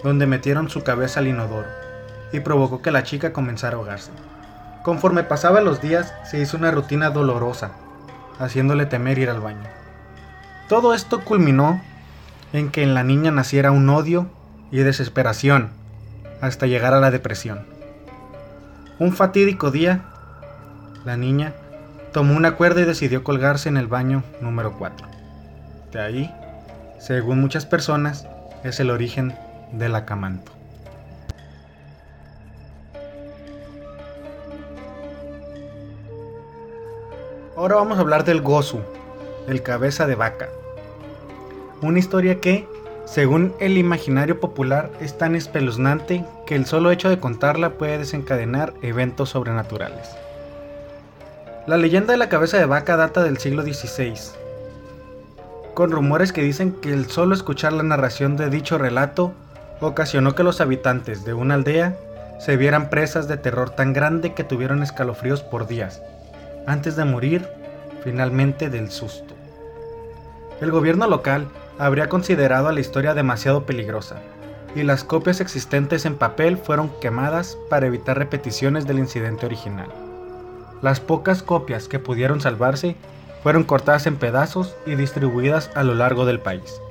donde 0.03 0.27
metieron 0.27 0.69
su 0.69 0.83
cabeza 0.83 1.21
al 1.21 1.27
inodoro 1.27 1.84
y 2.31 2.39
provocó 2.39 2.81
que 2.81 2.91
la 2.91 3.03
chica 3.03 3.33
comenzara 3.33 3.75
a 3.75 3.79
ahogarse. 3.79 4.11
Conforme 4.83 5.23
pasaban 5.23 5.65
los 5.65 5.81
días, 5.81 6.13
se 6.29 6.39
hizo 6.39 6.57
una 6.57 6.71
rutina 6.71 7.09
dolorosa, 7.09 7.71
haciéndole 8.39 8.85
temer 8.85 9.17
ir 9.17 9.29
al 9.29 9.41
baño. 9.41 9.67
Todo 10.69 10.93
esto 10.93 11.21
culminó 11.21 11.81
en 12.53 12.69
que 12.69 12.83
en 12.83 12.93
la 12.93 13.03
niña 13.03 13.31
naciera 13.31 13.71
un 13.71 13.89
odio 13.89 14.27
y 14.71 14.77
desesperación 14.77 15.71
hasta 16.41 16.67
llegar 16.67 16.93
a 16.93 16.99
la 16.99 17.11
depresión. 17.11 17.65
Un 18.99 19.13
fatídico 19.13 19.71
día, 19.71 20.05
la 21.03 21.17
niña 21.17 21.53
tomó 22.13 22.35
una 22.35 22.55
cuerda 22.55 22.81
y 22.81 22.85
decidió 22.85 23.23
colgarse 23.23 23.69
en 23.69 23.77
el 23.77 23.87
baño 23.87 24.23
número 24.41 24.77
4. 24.77 25.07
De 25.91 26.01
ahí, 26.01 26.33
según 26.99 27.41
muchas 27.41 27.65
personas, 27.65 28.27
es 28.63 28.79
el 28.79 28.89
origen 28.89 29.35
del 29.71 29.95
acamanto. 29.95 30.54
Ahora 37.55 37.75
vamos 37.75 37.97
a 37.97 38.01
hablar 38.01 38.25
del 38.25 38.41
Gozu, 38.41 38.79
el 39.47 39.63
cabeza 39.63 40.05
de 40.07 40.15
vaca. 40.15 40.49
Una 41.81 41.99
historia 41.99 42.41
que 42.41 42.67
según 43.05 43.53
el 43.59 43.77
imaginario 43.77 44.39
popular, 44.39 44.89
es 44.99 45.17
tan 45.17 45.35
espeluznante 45.35 46.25
que 46.47 46.55
el 46.55 46.65
solo 46.65 46.89
hecho 46.89 47.07
de 47.09 47.19
contarla 47.19 47.71
puede 47.71 47.99
desencadenar 47.99 48.73
eventos 48.81 49.29
sobrenaturales. 49.29 50.09
La 51.67 51.77
leyenda 51.77 52.13
de 52.13 52.17
la 52.17 52.29
cabeza 52.29 52.57
de 52.57 52.65
vaca 52.65 52.97
data 52.97 53.23
del 53.23 53.37
siglo 53.37 53.61
XVI, 53.61 54.15
con 55.75 55.91
rumores 55.91 56.33
que 56.33 56.41
dicen 56.41 56.73
que 56.73 56.93
el 56.93 57.05
solo 57.05 57.35
escuchar 57.35 57.73
la 57.73 57.83
narración 57.83 58.37
de 58.37 58.49
dicho 58.49 58.79
relato 58.79 59.33
ocasionó 59.81 60.33
que 60.33 60.43
los 60.43 60.59
habitantes 60.59 61.25
de 61.25 61.33
una 61.35 61.53
aldea 61.53 61.95
se 62.39 62.57
vieran 62.57 62.89
presas 62.89 63.27
de 63.27 63.37
terror 63.37 63.69
tan 63.69 63.93
grande 63.93 64.33
que 64.33 64.43
tuvieron 64.43 64.81
escalofríos 64.81 65.43
por 65.43 65.67
días, 65.67 66.01
antes 66.67 66.95
de 66.95 67.05
morir 67.05 67.47
finalmente 68.03 68.69
del 68.69 68.91
susto. 68.91 69.33
El 70.61 70.71
gobierno 70.71 71.07
local 71.07 71.47
habría 71.77 72.07
considerado 72.07 72.69
a 72.69 72.73
la 72.73 72.79
historia 72.79 73.13
demasiado 73.13 73.65
peligrosa, 73.65 74.17
y 74.75 74.83
las 74.83 75.03
copias 75.03 75.41
existentes 75.41 76.05
en 76.05 76.15
papel 76.15 76.57
fueron 76.57 76.89
quemadas 77.01 77.57
para 77.69 77.87
evitar 77.87 78.17
repeticiones 78.17 78.85
del 78.85 78.99
incidente 78.99 79.45
original. 79.45 79.87
Las 80.81 80.99
pocas 80.99 81.41
copias 81.41 81.87
que 81.87 81.99
pudieron 81.99 82.41
salvarse 82.41 82.95
fueron 83.41 83.63
cortadas 83.63 84.05
en 84.07 84.17
pedazos 84.17 84.75
y 84.85 84.95
distribuidas 84.95 85.71
a 85.75 85.83
lo 85.83 85.95
largo 85.95 86.25
del 86.25 86.39
país. 86.39 86.81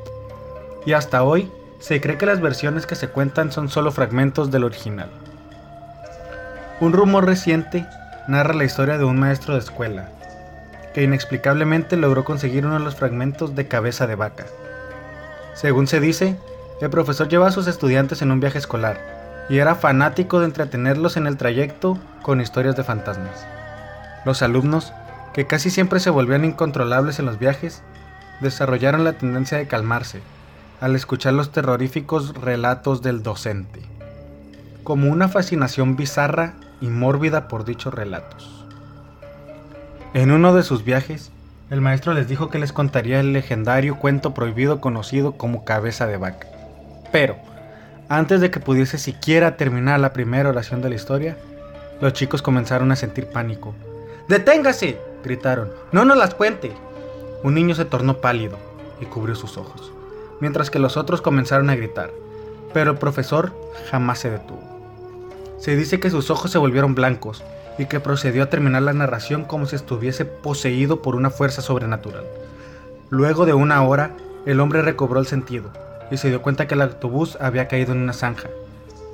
Y 0.87 0.93
hasta 0.93 1.23
hoy 1.23 1.51
se 1.79 2.01
cree 2.01 2.17
que 2.17 2.27
las 2.27 2.41
versiones 2.41 2.87
que 2.87 2.95
se 2.95 3.09
cuentan 3.09 3.53
son 3.53 3.69
solo 3.69 3.93
fragmentos 3.93 4.51
del 4.51 4.65
original. 4.65 5.11
Un 6.81 6.93
rumor 6.93 7.27
reciente 7.27 7.87
narra 8.27 8.55
la 8.55 8.65
historia 8.65 8.97
de 8.97 9.05
un 9.05 9.19
maestro 9.19 9.55
de 9.55 9.61
escuela, 9.61 10.09
que 10.95 11.03
inexplicablemente 11.03 11.97
logró 11.97 12.25
conseguir 12.25 12.65
uno 12.65 12.79
de 12.79 12.85
los 12.85 12.97
fragmentos 12.97 13.55
de 13.55 13.69
cabeza 13.69 14.07
de 14.07 14.15
vaca. 14.15 14.47
Según 15.55 15.87
se 15.87 16.01
dice, 16.01 16.37
el 16.81 16.91
profesor 16.91 17.29
lleva 17.29 17.49
a 17.49 17.53
sus 17.53 17.67
estudiantes 17.67 18.23
en 18.23 18.31
un 18.31 18.41
viaje 18.41 18.59
escolar 18.59 18.99
y 19.49 19.59
era 19.59 19.75
fanático 19.75 20.41
de 20.41 20.47
entretenerlos 20.47 21.17
en 21.17 21.27
el 21.27 21.37
trayecto 21.37 21.99
con 22.23 22.41
historias 22.41 22.77
de 22.77 22.85
fantasmas. 22.85 23.47
Los 24.25 24.41
alumnos, 24.41 24.93
que 25.35 25.47
casi 25.47 25.69
siempre 25.69 26.01
se 26.01 26.11
volvían 26.11 26.45
incontrolables 26.45 27.19
en 27.19 27.27
los 27.27 27.39
viajes, 27.39 27.83
desarrollaron 28.41 29.05
la 29.05 29.13
tendencia 29.13 29.59
de 29.59 29.69
calmarse 29.69 30.23
al 30.81 30.97
escuchar 30.97 31.35
los 31.35 31.53
terroríficos 31.53 32.35
relatos 32.35 33.03
del 33.03 33.23
docente, 33.23 33.81
como 34.83 35.11
una 35.11 35.29
fascinación 35.29 35.97
bizarra 35.97 36.55
y 36.85 36.89
mórbida 36.89 37.49
por 37.49 37.65
dichos 37.65 37.95
relatos. 37.95 38.67
En 40.13 40.31
uno 40.31 40.55
de 40.55 40.63
sus 40.63 40.85
viajes, 40.85 41.31
el 41.71 41.81
maestro 41.81 42.13
les 42.13 42.29
dijo 42.29 42.51
que 42.51 42.59
les 42.59 42.75
contaría 42.75 43.21
el 43.21 43.33
legendario 43.33 43.97
cuento 43.97 44.35
prohibido 44.35 44.83
conocido 44.83 45.33
como 45.33 45.65
cabeza 45.65 46.07
de 46.07 46.19
vaca. 46.19 46.47
Pero, 47.11 47.37
antes 48.11 48.43
de 48.43 48.51
que 48.51 48.61
pudiese 48.61 48.99
siquiera 48.99 49.57
terminar 49.57 49.99
la 49.99 50.13
primera 50.13 50.51
oración 50.51 50.83
de 50.83 50.91
la 50.91 50.95
historia, 50.95 51.39
los 52.03 52.13
chicos 52.13 52.43
comenzaron 52.43 52.93
a 52.93 52.97
sentir 52.97 53.29
pánico. 53.29 53.75
¡Deténgase! 54.29 54.99
gritaron. 55.25 55.71
¡No 55.91 56.05
nos 56.05 56.19
las 56.19 56.35
cuente! 56.35 56.71
Un 57.43 57.55
niño 57.55 57.75
se 57.75 57.87
tornó 57.87 58.19
pálido 58.19 58.59
y 59.01 59.07
cubrió 59.07 59.35
sus 59.35 59.57
ojos, 59.57 59.91
mientras 60.39 60.71
que 60.71 60.79
los 60.79 60.99
otros 60.99 61.23
comenzaron 61.23 61.71
a 61.71 61.77
gritar. 61.77 62.11
Pero 62.75 62.91
el 62.91 62.99
profesor 62.99 63.55
jamás 63.91 64.19
se 64.19 64.31
detuvo. 64.31 64.74
Se 65.65 65.77
dice 65.77 65.99
que 65.99 66.11
sus 66.11 66.29
ojos 66.29 66.51
se 66.51 66.59
volvieron 66.59 66.95
blancos 66.95 67.43
y 67.79 67.87
que 67.87 67.99
procedió 67.99 68.43
a 68.43 68.51
terminar 68.51 68.83
la 68.83 68.93
narración 68.93 69.45
como 69.45 69.65
si 69.65 69.75
estuviese 69.77 70.27
poseído 70.27 71.01
por 71.01 71.17
una 71.17 71.31
fuerza 71.31 71.63
sobrenatural. 71.63 72.25
Luego 73.09 73.47
de 73.47 73.55
una 73.55 73.83
hora, 73.83 74.11
el 74.45 74.61
hombre 74.61 74.83
recobró 74.83 75.21
el 75.21 75.27
sentido 75.27 75.71
y 76.11 76.19
se 76.19 76.29
dio 76.29 76.43
cuenta 76.43 76.67
que 76.67 76.75
el 76.75 76.83
autobús 76.83 77.39
había 77.41 77.67
caído 77.67 77.93
en 77.95 78.03
una 78.03 78.13
zanja. 78.13 78.51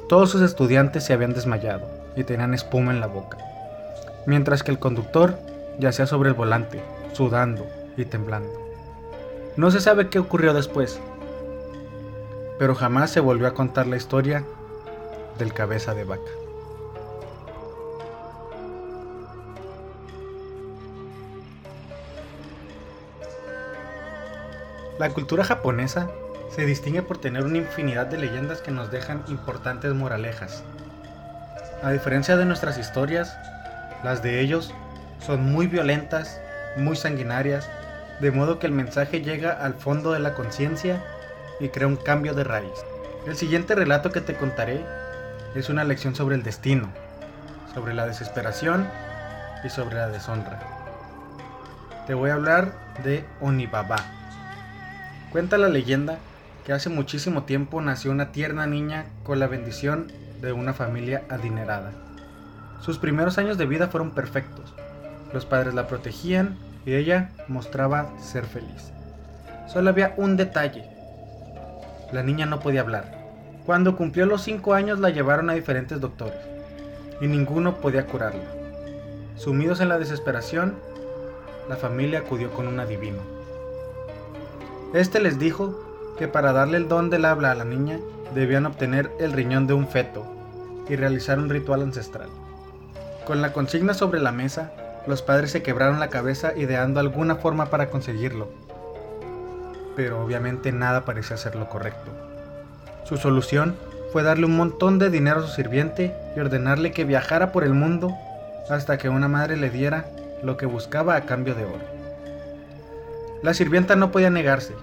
Todos 0.09 0.31
sus 0.31 0.43
estudiantes 0.43 1.05
se 1.05 1.13
habían 1.13 1.35
desmayado 1.35 1.87
y 2.17 2.25
tenían 2.25 2.53
espuma 2.53 2.91
en 2.91 2.99
la 2.99 3.07
boca, 3.07 3.39
mientras 4.27 4.65
que 4.65 4.73
el 4.73 4.81
conductor 4.81 5.39
yacía 5.79 6.09
sobre 6.09 6.31
el 6.31 6.35
volante, 6.35 6.83
sudando 7.13 7.65
y 7.97 8.07
temblando. 8.07 8.51
No 9.57 9.71
se 9.71 9.81
sabe 9.81 10.09
qué 10.09 10.19
ocurrió 10.19 10.53
después, 10.53 10.99
pero 12.59 12.75
jamás 12.75 13.13
se 13.13 13.21
volvió 13.21 13.47
a 13.47 13.55
contar 13.55 13.87
la 13.87 13.97
historia 13.97 14.45
del 15.39 15.53
cabeza 15.53 15.95
de 15.95 16.05
vaca. 16.05 16.31
La 24.99 25.09
cultura 25.09 25.45
japonesa 25.45 26.11
se 26.55 26.67
distingue 26.67 27.03
por 27.03 27.17
tener 27.17 27.45
una 27.45 27.57
infinidad 27.57 28.07
de 28.07 28.19
leyendas 28.19 28.61
que 28.61 28.71
nos 28.71 28.91
dejan 28.91 29.25
importantes 29.29 29.95
moralejas. 29.95 30.63
A 31.83 31.91
diferencia 31.91 32.37
de 32.37 32.45
nuestras 32.45 32.77
historias, 32.77 33.35
las 34.05 34.23
de 34.23 34.41
ellos 34.41 34.75
son 35.25 35.43
muy 35.43 35.69
violentas, 35.69 36.39
muy 36.77 36.97
sanguinarias, 36.97 37.67
de 38.21 38.31
modo 38.31 38.59
que 38.59 38.67
el 38.67 38.73
mensaje 38.73 39.23
llega 39.23 39.53
al 39.53 39.73
fondo 39.73 40.13
de 40.13 40.21
la 40.21 40.35
conciencia 40.35 41.03
y 41.61 41.71
crea 41.71 41.87
un 41.87 41.97
cambio 41.97 42.35
de 42.35 42.45
raíz. 42.45 42.85
El 43.27 43.37
siguiente 43.37 43.75
relato 43.75 44.13
que 44.13 44.21
te 44.21 44.35
contaré 44.35 44.85
es 45.55 45.69
una 45.69 45.85
lección 45.85 46.15
sobre 46.15 46.37
el 46.37 46.43
destino, 46.43 46.89
sobre 47.75 47.95
la 47.95 48.07
desesperación 48.07 48.87
y 49.65 49.69
sobre 49.69 49.97
la 49.97 50.09
deshonra. 50.09 50.61
Te 52.07 52.15
voy 52.15 52.31
a 52.31 52.35
hablar 52.35 52.73
de 53.03 53.25
Onibaba. 53.41 53.97
Cuenta 55.33 55.59
la 55.59 55.69
leyenda 55.69 56.19
que 56.65 56.73
hace 56.73 56.89
muchísimo 56.89 57.45
tiempo 57.45 57.81
nació 57.81 58.11
una 58.11 58.33
tierna 58.33 58.67
niña 58.67 59.07
con 59.25 59.39
la 59.41 59.49
bendición 59.49 60.13
de 60.41 60.53
una 60.53 60.73
familia 60.73 61.23
adinerada. 61.29 61.93
Sus 62.81 62.99
primeros 62.99 63.39
años 63.39 63.59
de 63.59 63.67
vida 63.67 63.89
fueron 63.89 64.13
perfectos. 64.13 64.75
Los 65.33 65.47
padres 65.47 65.75
la 65.75 65.87
protegían 65.87 66.59
y 66.87 66.95
ella 66.95 67.31
mostraba 67.49 68.11
ser 68.21 68.45
feliz. 68.47 68.93
Solo 69.69 69.91
había 69.91 70.15
un 70.17 70.37
detalle. 70.37 70.89
La 72.13 72.23
niña 72.23 72.47
no 72.47 72.61
podía 72.61 72.81
hablar. 72.81 73.20
Cuando 73.71 73.95
cumplió 73.95 74.27
los 74.27 74.43
5 74.43 74.75
años 74.75 74.99
la 74.99 75.11
llevaron 75.11 75.49
a 75.49 75.53
diferentes 75.53 76.01
doctores 76.01 76.41
y 77.21 77.29
ninguno 77.29 77.77
podía 77.77 78.05
curarla. 78.05 78.43
Sumidos 79.37 79.81
en 79.81 79.89
la 79.89 79.97
desesperación, 79.97 80.75
la 81.69 81.77
familia 81.77 82.19
acudió 82.19 82.51
con 82.51 82.67
un 82.67 82.81
adivino. 82.81 83.21
Este 84.93 85.21
les 85.21 85.39
dijo 85.39 85.85
que 86.19 86.27
para 86.27 86.53
darle 86.53 86.79
el 86.79 86.89
don 86.89 87.11
del 87.11 87.25
habla 87.25 87.53
a 87.53 87.55
la 87.55 87.65
niña 87.65 88.01
debían 88.35 88.67
obtener 88.67 89.13
el 89.21 89.31
riñón 89.31 89.69
de 89.69 89.75
un 89.75 89.87
feto 89.87 90.27
y 90.89 90.97
realizar 90.97 91.39
un 91.39 91.49
ritual 91.49 91.83
ancestral. 91.83 92.29
Con 93.25 93.41
la 93.41 93.53
consigna 93.53 93.95
sobre 93.95 94.19
la 94.19 94.33
mesa, 94.33 94.73
los 95.07 95.23
padres 95.23 95.53
se 95.53 95.63
quebraron 95.63 96.01
la 96.01 96.09
cabeza 96.11 96.55
ideando 96.57 96.99
alguna 96.99 97.37
forma 97.37 97.67
para 97.67 97.89
conseguirlo, 97.89 98.49
pero 99.95 100.21
obviamente 100.25 100.73
nada 100.73 101.05
parecía 101.05 101.37
ser 101.37 101.55
lo 101.55 101.69
correcto. 101.69 102.30
Su 103.05 103.17
solución 103.17 103.77
fue 104.13 104.23
darle 104.23 104.47
un 104.47 104.57
montón 104.57 104.99
de 104.99 105.11
dinero 105.11 105.41
a 105.41 105.47
su 105.47 105.55
sirviente 105.55 106.15
y 106.37 106.41
ordenarle 106.41 106.93
que 106.93 107.05
viajara 107.05 107.53
por 107.53 107.65
el 107.65 107.75
mundo 107.75 108.13
hasta 108.69 108.99
que 108.99 109.09
una 109.09 109.29
madre 109.29 109.57
le 109.57 109.71
diera 109.71 110.07
lo 110.43 110.57
que 110.57 110.67
buscaba 110.67 111.17
a 111.17 111.27
cambio 111.27 111.55
de 111.55 111.65
oro. 111.65 112.01
La 113.43 113.55
sirvienta 113.55 113.97
no 113.97 114.11
podía 114.11 114.31
negarse, 114.31 114.75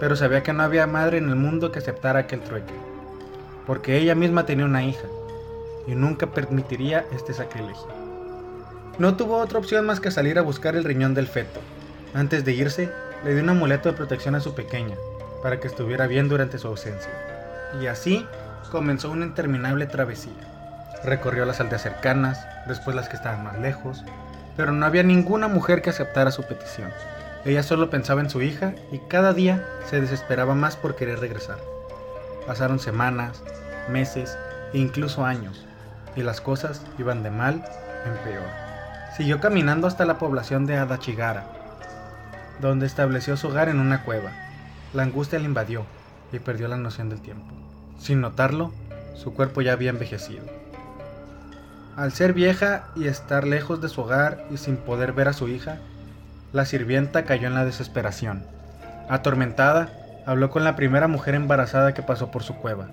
pero 0.00 0.16
sabía 0.16 0.42
que 0.42 0.52
no 0.52 0.62
había 0.62 0.86
madre 0.86 1.18
en 1.18 1.28
el 1.28 1.36
mundo 1.36 1.72
que 1.72 1.78
aceptara 1.78 2.20
aquel 2.20 2.40
trueque, 2.40 2.74
porque 3.66 3.98
ella 3.98 4.14
misma 4.14 4.46
tenía 4.46 4.64
una 4.64 4.84
hija, 4.84 5.06
y 5.86 5.94
nunca 5.94 6.26
permitiría 6.28 7.04
este 7.12 7.34
sacrilegio. 7.34 7.88
No 8.98 9.16
tuvo 9.16 9.36
otra 9.36 9.58
opción 9.58 9.86
más 9.86 10.00
que 10.00 10.10
salir 10.10 10.38
a 10.38 10.42
buscar 10.42 10.74
el 10.74 10.84
riñón 10.84 11.14
del 11.14 11.26
feto. 11.26 11.60
Antes 12.14 12.44
de 12.44 12.52
irse, 12.52 12.90
le 13.24 13.34
dio 13.34 13.42
un 13.42 13.50
amuleto 13.50 13.90
de 13.90 13.96
protección 13.96 14.34
a 14.34 14.40
su 14.40 14.54
pequeña, 14.54 14.96
para 15.42 15.60
que 15.60 15.68
estuviera 15.68 16.06
bien 16.06 16.28
durante 16.28 16.58
su 16.58 16.68
ausencia. 16.68 17.37
Y 17.80 17.86
así 17.86 18.26
comenzó 18.70 19.10
una 19.10 19.26
interminable 19.26 19.86
travesía. 19.86 20.32
Recorrió 21.04 21.44
las 21.44 21.60
aldeas 21.60 21.82
cercanas, 21.82 22.44
después 22.66 22.96
las 22.96 23.08
que 23.08 23.16
estaban 23.16 23.44
más 23.44 23.58
lejos, 23.58 24.04
pero 24.56 24.72
no 24.72 24.84
había 24.84 25.02
ninguna 25.02 25.48
mujer 25.48 25.82
que 25.82 25.90
aceptara 25.90 26.30
su 26.30 26.42
petición. 26.42 26.90
Ella 27.44 27.62
solo 27.62 27.90
pensaba 27.90 28.20
en 28.20 28.30
su 28.30 28.42
hija 28.42 28.74
y 28.90 28.98
cada 28.98 29.32
día 29.32 29.64
se 29.86 30.00
desesperaba 30.00 30.54
más 30.54 30.76
por 30.76 30.96
querer 30.96 31.20
regresar. 31.20 31.58
Pasaron 32.46 32.78
semanas, 32.78 33.42
meses 33.88 34.36
e 34.72 34.78
incluso 34.78 35.24
años, 35.24 35.64
y 36.16 36.22
las 36.22 36.40
cosas 36.40 36.82
iban 36.98 37.22
de 37.22 37.30
mal 37.30 37.64
en 38.04 38.14
peor. 38.24 38.46
Siguió 39.16 39.40
caminando 39.40 39.86
hasta 39.86 40.04
la 40.04 40.18
población 40.18 40.66
de 40.66 40.76
Adachigara, 40.76 41.44
donde 42.60 42.86
estableció 42.86 43.36
su 43.36 43.48
hogar 43.48 43.68
en 43.68 43.78
una 43.78 44.02
cueva. 44.02 44.32
La 44.92 45.04
angustia 45.04 45.38
le 45.38 45.44
invadió 45.44 45.84
y 46.32 46.38
perdió 46.38 46.68
la 46.68 46.76
noción 46.76 47.08
del 47.08 47.20
tiempo. 47.20 47.54
Sin 47.98 48.20
notarlo, 48.20 48.72
su 49.14 49.34
cuerpo 49.34 49.62
ya 49.62 49.72
había 49.72 49.90
envejecido. 49.90 50.44
Al 51.96 52.12
ser 52.12 52.32
vieja 52.32 52.84
y 52.94 53.08
estar 53.08 53.46
lejos 53.46 53.80
de 53.80 53.88
su 53.88 54.02
hogar 54.02 54.44
y 54.50 54.56
sin 54.56 54.76
poder 54.76 55.12
ver 55.12 55.28
a 55.28 55.32
su 55.32 55.48
hija, 55.48 55.78
la 56.52 56.64
sirvienta 56.64 57.24
cayó 57.24 57.48
en 57.48 57.54
la 57.54 57.64
desesperación. 57.64 58.44
Atormentada, 59.08 59.92
habló 60.24 60.50
con 60.50 60.62
la 60.62 60.76
primera 60.76 61.08
mujer 61.08 61.34
embarazada 61.34 61.94
que 61.94 62.02
pasó 62.02 62.30
por 62.30 62.42
su 62.42 62.54
cueva, 62.54 62.88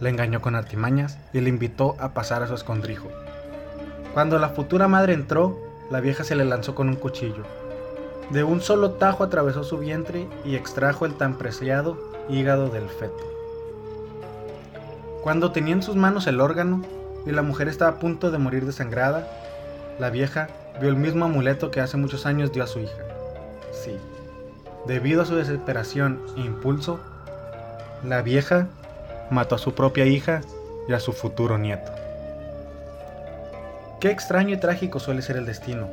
la 0.00 0.10
engañó 0.10 0.40
con 0.40 0.56
artimañas 0.56 1.18
y 1.32 1.40
le 1.40 1.48
invitó 1.48 1.96
a 2.00 2.12
pasar 2.12 2.42
a 2.42 2.48
su 2.48 2.54
escondrijo. 2.54 3.08
Cuando 4.12 4.38
la 4.38 4.48
futura 4.50 4.88
madre 4.88 5.14
entró, 5.14 5.58
la 5.90 6.00
vieja 6.00 6.24
se 6.24 6.34
le 6.34 6.44
lanzó 6.44 6.74
con 6.74 6.88
un 6.88 6.96
cuchillo. 6.96 7.44
De 8.30 8.44
un 8.44 8.60
solo 8.60 8.92
tajo 8.92 9.24
atravesó 9.24 9.64
su 9.64 9.78
vientre 9.78 10.28
y 10.44 10.56
extrajo 10.56 11.06
el 11.06 11.14
tan 11.14 11.38
preciado 11.38 12.09
hígado 12.30 12.68
del 12.68 12.88
feto. 12.88 13.24
Cuando 15.22 15.52
tenía 15.52 15.74
en 15.74 15.82
sus 15.82 15.96
manos 15.96 16.26
el 16.26 16.40
órgano, 16.40 16.82
y 17.26 17.32
la 17.32 17.42
mujer 17.42 17.68
estaba 17.68 17.92
a 17.92 17.98
punto 17.98 18.30
de 18.30 18.38
morir 18.38 18.64
desangrada, 18.64 19.26
la 19.98 20.10
vieja 20.10 20.48
vio 20.80 20.88
el 20.88 20.96
mismo 20.96 21.26
amuleto 21.26 21.70
que 21.70 21.80
hace 21.80 21.96
muchos 21.96 22.26
años 22.26 22.52
dio 22.52 22.64
a 22.64 22.66
su 22.66 22.80
hija. 22.80 23.02
Sí, 23.72 23.96
debido 24.86 25.22
a 25.22 25.26
su 25.26 25.36
desesperación 25.36 26.20
e 26.36 26.40
impulso, 26.40 27.00
la 28.04 28.22
vieja 28.22 28.68
mató 29.30 29.54
a 29.54 29.58
su 29.58 29.74
propia 29.74 30.06
hija 30.06 30.40
y 30.88 30.92
a 30.92 31.00
su 31.00 31.12
futuro 31.12 31.58
nieto. 31.58 31.92
Qué 34.00 34.10
extraño 34.10 34.54
y 34.54 34.56
trágico 34.56 34.98
suele 34.98 35.20
ser 35.20 35.36
el 35.36 35.44
destino. 35.44 35.88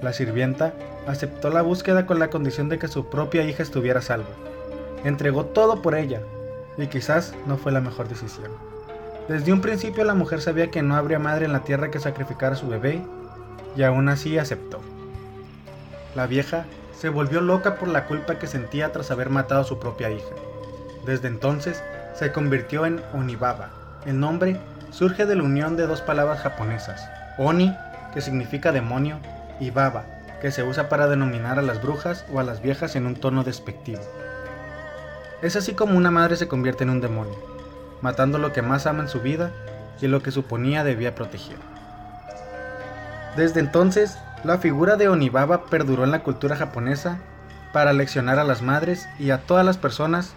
La 0.00 0.14
sirvienta 0.14 0.72
aceptó 1.06 1.50
la 1.50 1.60
búsqueda 1.60 2.06
con 2.06 2.18
la 2.18 2.28
condición 2.28 2.70
de 2.70 2.78
que 2.78 2.88
su 2.88 3.10
propia 3.10 3.44
hija 3.44 3.62
estuviera 3.62 3.98
a 3.98 4.02
salvo. 4.02 4.30
Entregó 5.04 5.46
todo 5.46 5.82
por 5.82 5.94
ella, 5.94 6.20
y 6.76 6.86
quizás 6.88 7.34
no 7.46 7.56
fue 7.56 7.72
la 7.72 7.80
mejor 7.80 8.08
decisión. 8.08 8.50
Desde 9.28 9.52
un 9.52 9.60
principio 9.60 10.04
la 10.04 10.14
mujer 10.14 10.40
sabía 10.40 10.70
que 10.70 10.82
no 10.82 10.96
habría 10.96 11.18
madre 11.18 11.46
en 11.46 11.52
la 11.52 11.64
tierra 11.64 11.90
que 11.90 11.98
sacrificara 11.98 12.54
a 12.54 12.58
su 12.58 12.68
bebé, 12.68 13.02
y 13.76 13.82
aún 13.82 14.08
así 14.08 14.38
aceptó. 14.38 14.80
La 16.14 16.26
vieja 16.26 16.64
se 16.96 17.08
volvió 17.08 17.40
loca 17.40 17.74
por 17.74 17.88
la 17.88 18.06
culpa 18.06 18.38
que 18.38 18.46
sentía 18.46 18.92
tras 18.92 19.10
haber 19.10 19.30
matado 19.30 19.60
a 19.60 19.64
su 19.64 19.78
propia 19.78 20.10
hija. 20.10 20.34
Desde 21.04 21.28
entonces 21.28 21.82
se 22.14 22.32
convirtió 22.32 22.86
en 22.86 23.02
Onibaba. 23.12 23.70
El 24.06 24.18
nombre 24.18 24.56
surge 24.90 25.26
de 25.26 25.36
la 25.36 25.42
unión 25.42 25.76
de 25.76 25.86
dos 25.86 26.00
palabras 26.00 26.40
japonesas, 26.40 27.06
Oni, 27.38 27.76
que 28.14 28.20
significa 28.22 28.72
demonio, 28.72 29.18
y 29.60 29.70
Baba, 29.70 30.04
que 30.40 30.50
se 30.50 30.62
usa 30.62 30.88
para 30.88 31.06
denominar 31.06 31.58
a 31.58 31.62
las 31.62 31.82
brujas 31.82 32.24
o 32.32 32.40
a 32.40 32.44
las 32.44 32.62
viejas 32.62 32.96
en 32.96 33.06
un 33.06 33.14
tono 33.16 33.44
despectivo. 33.44 34.02
Es 35.42 35.56
así 35.56 35.74
como 35.74 35.96
una 35.96 36.10
madre 36.10 36.36
se 36.36 36.48
convierte 36.48 36.84
en 36.84 36.90
un 36.90 37.00
demonio 37.00 37.56
matando 38.02 38.38
lo 38.38 38.52
que 38.52 38.62
más 38.62 38.86
ama 38.86 39.02
en 39.02 39.08
su 39.08 39.20
vida 39.20 39.52
y 40.00 40.06
lo 40.06 40.22
que 40.22 40.30
suponía 40.30 40.84
debía 40.84 41.14
proteger. 41.14 41.56
Desde 43.36 43.60
entonces, 43.60 44.16
la 44.44 44.58
figura 44.58 44.96
de 44.96 45.08
Onibaba 45.08 45.66
perduró 45.66 46.04
en 46.04 46.10
la 46.10 46.22
cultura 46.22 46.56
japonesa 46.56 47.18
para 47.72 47.92
leccionar 47.92 48.38
a 48.38 48.44
las 48.44 48.62
madres 48.62 49.06
y 49.18 49.30
a 49.30 49.38
todas 49.38 49.64
las 49.64 49.76
personas 49.76 50.34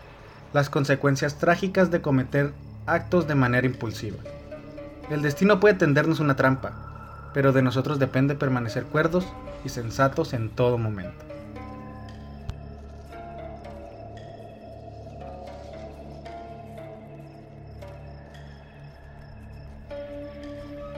las 0.53 0.69
consecuencias 0.69 1.35
trágicas 1.37 1.91
de 1.91 2.01
cometer 2.01 2.53
actos 2.85 3.27
de 3.27 3.35
manera 3.35 3.67
impulsiva. 3.67 4.17
El 5.09 5.21
destino 5.21 5.59
puede 5.59 5.75
tendernos 5.75 6.19
una 6.19 6.35
trampa, 6.35 7.29
pero 7.33 7.51
de 7.51 7.61
nosotros 7.61 7.99
depende 7.99 8.35
permanecer 8.35 8.83
cuerdos 8.83 9.25
y 9.63 9.69
sensatos 9.69 10.33
en 10.33 10.49
todo 10.49 10.77
momento. 10.77 11.28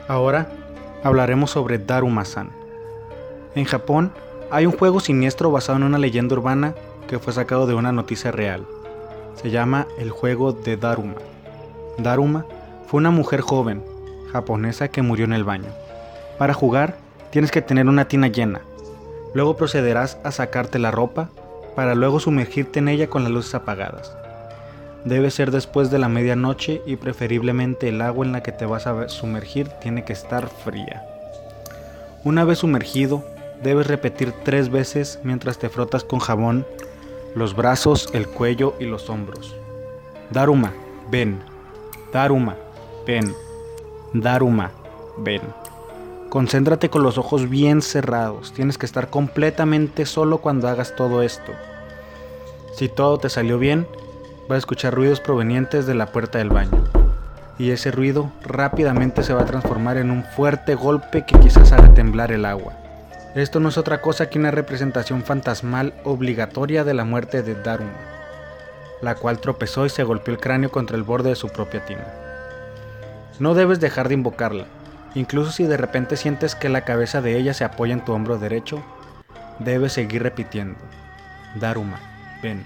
Ahora 0.08 0.48
hablaremos 1.04 1.50
sobre 1.50 1.78
Daruma-san. 1.78 2.50
En 3.54 3.64
Japón 3.64 4.12
hay 4.50 4.66
un 4.66 4.72
juego 4.72 5.00
siniestro 5.00 5.50
basado 5.50 5.78
en 5.78 5.84
una 5.84 5.98
leyenda 5.98 6.34
urbana 6.34 6.74
que 7.08 7.18
fue 7.18 7.32
sacado 7.32 7.66
de 7.66 7.74
una 7.74 7.92
noticia 7.92 8.32
real. 8.32 8.66
Se 9.34 9.50
llama 9.50 9.86
el 9.98 10.10
juego 10.10 10.52
de 10.52 10.76
Daruma. 10.76 11.14
Daruma 11.98 12.46
fue 12.86 12.98
una 12.98 13.10
mujer 13.10 13.40
joven, 13.40 13.82
japonesa 14.32 14.88
que 14.88 15.02
murió 15.02 15.24
en 15.24 15.32
el 15.32 15.44
baño. 15.44 15.70
Para 16.38 16.54
jugar 16.54 16.96
tienes 17.30 17.50
que 17.50 17.62
tener 17.62 17.88
una 17.88 18.08
tina 18.08 18.28
llena. 18.28 18.60
Luego 19.34 19.56
procederás 19.56 20.18
a 20.24 20.32
sacarte 20.32 20.78
la 20.78 20.90
ropa 20.90 21.30
para 21.74 21.94
luego 21.94 22.20
sumergirte 22.20 22.80
en 22.80 22.88
ella 22.88 23.08
con 23.08 23.22
las 23.22 23.32
luces 23.32 23.54
apagadas. 23.54 24.16
Debe 25.04 25.30
ser 25.30 25.50
después 25.50 25.90
de 25.90 25.98
la 25.98 26.08
medianoche 26.08 26.80
y 26.86 26.96
preferiblemente 26.96 27.88
el 27.88 28.00
agua 28.02 28.24
en 28.24 28.32
la 28.32 28.42
que 28.42 28.52
te 28.52 28.66
vas 28.66 28.86
a 28.86 29.08
sumergir 29.08 29.68
tiene 29.80 30.04
que 30.04 30.12
estar 30.12 30.48
fría. 30.48 31.04
Una 32.24 32.44
vez 32.44 32.58
sumergido, 32.58 33.24
debes 33.62 33.88
repetir 33.88 34.32
tres 34.44 34.68
veces 34.68 35.18
mientras 35.24 35.58
te 35.58 35.68
frotas 35.68 36.04
con 36.04 36.20
jabón 36.20 36.64
los 37.34 37.56
brazos, 37.56 38.10
el 38.12 38.28
cuello 38.28 38.74
y 38.78 38.84
los 38.84 39.08
hombros. 39.08 39.56
Daruma, 40.30 40.72
ven. 41.10 41.40
Daruma, 42.12 42.56
ven. 43.06 43.34
Daruma, 44.12 44.70
ven. 45.18 45.40
Concéntrate 46.28 46.90
con 46.90 47.02
los 47.02 47.18
ojos 47.18 47.48
bien 47.48 47.82
cerrados. 47.82 48.52
Tienes 48.52 48.78
que 48.78 48.86
estar 48.86 49.10
completamente 49.10 50.06
solo 50.06 50.38
cuando 50.38 50.68
hagas 50.68 50.94
todo 50.94 51.22
esto. 51.22 51.52
Si 52.74 52.88
todo 52.88 53.18
te 53.18 53.28
salió 53.28 53.58
bien, 53.58 53.86
va 54.50 54.56
a 54.56 54.58
escuchar 54.58 54.94
ruidos 54.94 55.20
provenientes 55.20 55.86
de 55.86 55.94
la 55.94 56.06
puerta 56.06 56.38
del 56.38 56.50
baño. 56.50 56.84
Y 57.58 57.70
ese 57.70 57.90
ruido 57.90 58.32
rápidamente 58.42 59.22
se 59.22 59.34
va 59.34 59.42
a 59.42 59.46
transformar 59.46 59.96
en 59.96 60.10
un 60.10 60.24
fuerte 60.24 60.74
golpe 60.74 61.24
que 61.24 61.38
quizás 61.38 61.72
haga 61.72 61.94
temblar 61.94 62.32
el 62.32 62.44
agua. 62.44 62.72
Esto 63.34 63.60
no 63.60 63.68
es 63.68 63.78
otra 63.78 64.00
cosa 64.00 64.28
que 64.28 64.38
una 64.38 64.50
representación 64.50 65.22
fantasmal 65.22 65.94
obligatoria 66.04 66.84
de 66.84 66.92
la 66.92 67.04
muerte 67.04 67.42
de 67.42 67.54
Daruma, 67.54 67.92
la 69.00 69.14
cual 69.14 69.38
tropezó 69.38 69.86
y 69.86 69.90
se 69.90 70.02
golpeó 70.02 70.34
el 70.34 70.40
cráneo 70.40 70.70
contra 70.70 70.96
el 70.96 71.02
borde 71.02 71.30
de 71.30 71.36
su 71.36 71.48
propia 71.48 71.84
tina. 71.84 72.04
No 73.38 73.54
debes 73.54 73.80
dejar 73.80 74.08
de 74.08 74.14
invocarla, 74.14 74.66
incluso 75.14 75.50
si 75.50 75.64
de 75.64 75.78
repente 75.78 76.16
sientes 76.16 76.54
que 76.54 76.68
la 76.68 76.84
cabeza 76.84 77.22
de 77.22 77.38
ella 77.38 77.54
se 77.54 77.64
apoya 77.64 77.94
en 77.94 78.04
tu 78.04 78.12
hombro 78.12 78.38
derecho, 78.38 78.82
debes 79.60 79.94
seguir 79.94 80.22
repitiendo, 80.22 80.78
Daruma, 81.58 81.98
ven, 82.42 82.62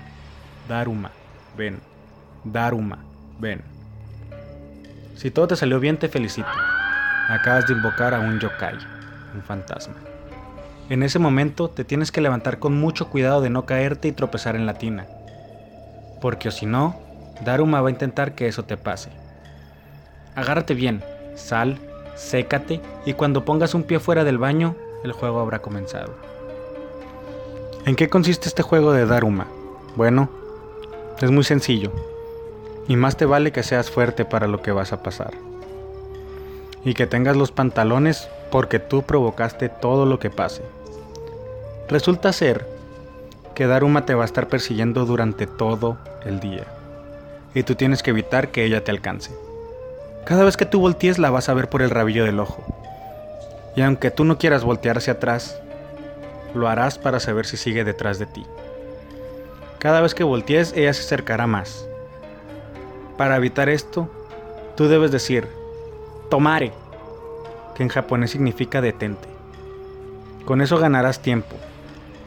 Daruma, 0.69 1.12
ven. 1.57 1.81
Daruma, 2.45 2.99
ven. 3.38 3.62
Si 5.16 5.31
todo 5.31 5.49
te 5.49 5.57
salió 5.57 5.81
bien, 5.81 5.99
te 5.99 6.09
felicito. 6.09 6.49
Acabas 7.29 7.66
de 7.66 7.73
invocar 7.73 8.14
a 8.14 8.21
un 8.21 8.38
yokai, 8.38 8.77
un 9.35 9.42
fantasma. 9.42 9.95
En 10.88 11.03
ese 11.03 11.19
momento 11.19 11.69
te 11.69 11.85
tienes 11.85 12.12
que 12.12 12.21
levantar 12.21 12.59
con 12.59 12.79
mucho 12.79 13.09
cuidado 13.09 13.40
de 13.40 13.51
no 13.51 13.66
caerte 13.66 14.09
y 14.09 14.12
tropezar 14.12 14.55
en 14.55 14.66
la 14.66 14.75
tina. 14.75 15.07
Porque 16.21 16.49
o 16.49 16.53
si 16.53 16.66
no, 16.66 17.01
Daruma 17.45 17.81
va 17.81 17.88
a 17.88 17.92
intentar 17.92 18.35
que 18.35 18.47
eso 18.47 18.64
te 18.64 18.77
pase. 18.77 19.11
Agárrate 20.37 20.75
bien, 20.75 21.03
sal, 21.35 21.79
sécate 22.14 22.81
y 23.05 23.14
cuando 23.14 23.45
pongas 23.45 23.75
un 23.75 23.83
pie 23.83 23.99
fuera 23.99 24.23
del 24.23 24.38
baño, 24.38 24.77
el 25.03 25.12
juego 25.12 25.40
habrá 25.40 25.61
comenzado. 25.61 26.14
¿En 27.85 27.97
qué 27.97 28.09
consiste 28.09 28.49
este 28.49 28.62
juego 28.62 28.92
de 28.92 29.07
Daruma? 29.07 29.47
Bueno, 29.97 30.29
es 31.21 31.31
muy 31.31 31.45
sencillo. 31.45 31.93
Y 32.89 32.97
más 32.97 33.17
te 33.17 33.25
vale 33.25 33.53
que 33.53 33.63
seas 33.63 33.91
fuerte 33.91 34.25
para 34.25 34.47
lo 34.47 34.63
que 34.63 34.73
vas 34.73 34.93
a 34.93 35.03
pasar. 35.03 35.33
Y 36.85 36.95
que 36.95 37.07
tengas 37.07 37.37
los 37.37 37.53
pantalones 37.53 38.29
porque 38.51 38.79
tú 38.79 39.03
provocaste 39.03 39.69
todo 39.69 40.07
lo 40.07 40.19
que 40.19 40.31
pase. 40.31 40.63
Resulta 41.89 42.33
ser 42.33 42.67
que 43.55 43.67
Daruma 43.67 44.05
te 44.05 44.15
va 44.15 44.23
a 44.23 44.27
estar 44.27 44.49
persiguiendo 44.49 45.07
durante 45.07 45.47
todo 45.47 45.97
el 46.25 46.41
día. 46.41 46.65
Y 47.55 47.63
tú 47.63 47.75
tienes 47.75 48.03
que 48.03 48.11
evitar 48.11 48.49
que 48.49 48.65
ella 48.65 48.85
te 48.85 48.91
alcance. 48.91 49.33
Cada 50.27 50.45
vez 50.45 50.57
que 50.57 50.67
tú 50.67 50.81
voltees 50.81 51.19
la 51.19 51.31
vas 51.31 51.49
a 51.49 51.55
ver 51.55 51.69
por 51.69 51.83
el 51.83 51.91
rabillo 51.91 52.25
del 52.25 52.41
ojo. 52.41 52.63
Y 53.75 53.83
aunque 53.83 54.11
tú 54.11 54.25
no 54.25 54.39
quieras 54.39 54.65
voltear 54.65 54.99
hacia 54.99 55.15
atrás, 55.15 55.59
lo 56.55 56.69
harás 56.69 56.99
para 56.99 57.21
saber 57.21 57.47
si 57.47 57.57
sigue 57.57 57.85
detrás 57.85 58.19
de 58.19 58.27
ti. 58.27 58.45
Cada 59.79 60.01
vez 60.01 60.15
que 60.15 60.25
voltees, 60.25 60.73
ella 60.75 60.93
se 60.95 61.03
acercará 61.03 61.47
más. 61.47 61.87
Para 63.17 63.37
evitar 63.37 63.69
esto, 63.69 64.09
tú 64.77 64.89
debes 64.89 65.11
decir, 65.11 65.49
tomare, 66.31 66.73
que 67.75 67.83
en 67.83 67.89
japonés 67.89 68.31
significa 68.31 68.81
detente. 68.81 69.29
Con 70.45 70.61
eso 70.61 70.79
ganarás 70.79 71.21
tiempo 71.21 71.57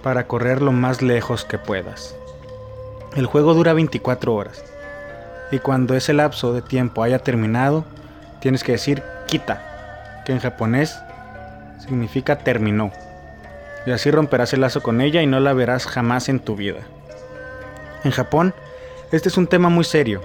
para 0.04 0.28
correr 0.28 0.62
lo 0.62 0.72
más 0.72 1.02
lejos 1.02 1.46
que 1.46 1.58
puedas. 1.58 2.16
El 3.16 3.26
juego 3.26 3.54
dura 3.54 3.74
24 3.74 4.34
horas 4.34 4.64
y 5.52 5.60
cuando 5.60 5.96
ese 5.96 6.14
lapso 6.14 6.54
de 6.54 6.62
tiempo 6.62 7.02
haya 7.02 7.20
terminado, 7.20 7.84
tienes 8.40 8.64
que 8.64 8.74
decir 8.74 9.02
kita, 9.26 10.24
que 10.26 10.32
en 10.32 10.40
japonés 10.40 11.00
significa 11.80 12.38
terminó. 12.38 12.92
Y 13.86 13.92
así 13.92 14.12
romperás 14.12 14.54
el 14.54 14.62
lazo 14.62 14.84
con 14.84 15.02
ella 15.02 15.22
y 15.24 15.28
no 15.28 15.40
la 15.40 15.54
verás 15.54 15.88
jamás 15.88 16.30
en 16.30 16.40
tu 16.40 16.56
vida. 16.56 16.82
En 18.04 18.12
Japón, 18.12 18.54
este 19.12 19.28
es 19.28 19.38
un 19.38 19.48
tema 19.48 19.70
muy 19.70 19.84
serio. 19.84 20.22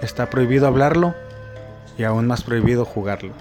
Está 0.00 0.30
prohibido 0.30 0.66
hablarlo 0.66 1.14
y 1.98 2.04
aún 2.04 2.26
más 2.26 2.42
prohibido 2.42 2.84
jugarlo. 2.84 3.32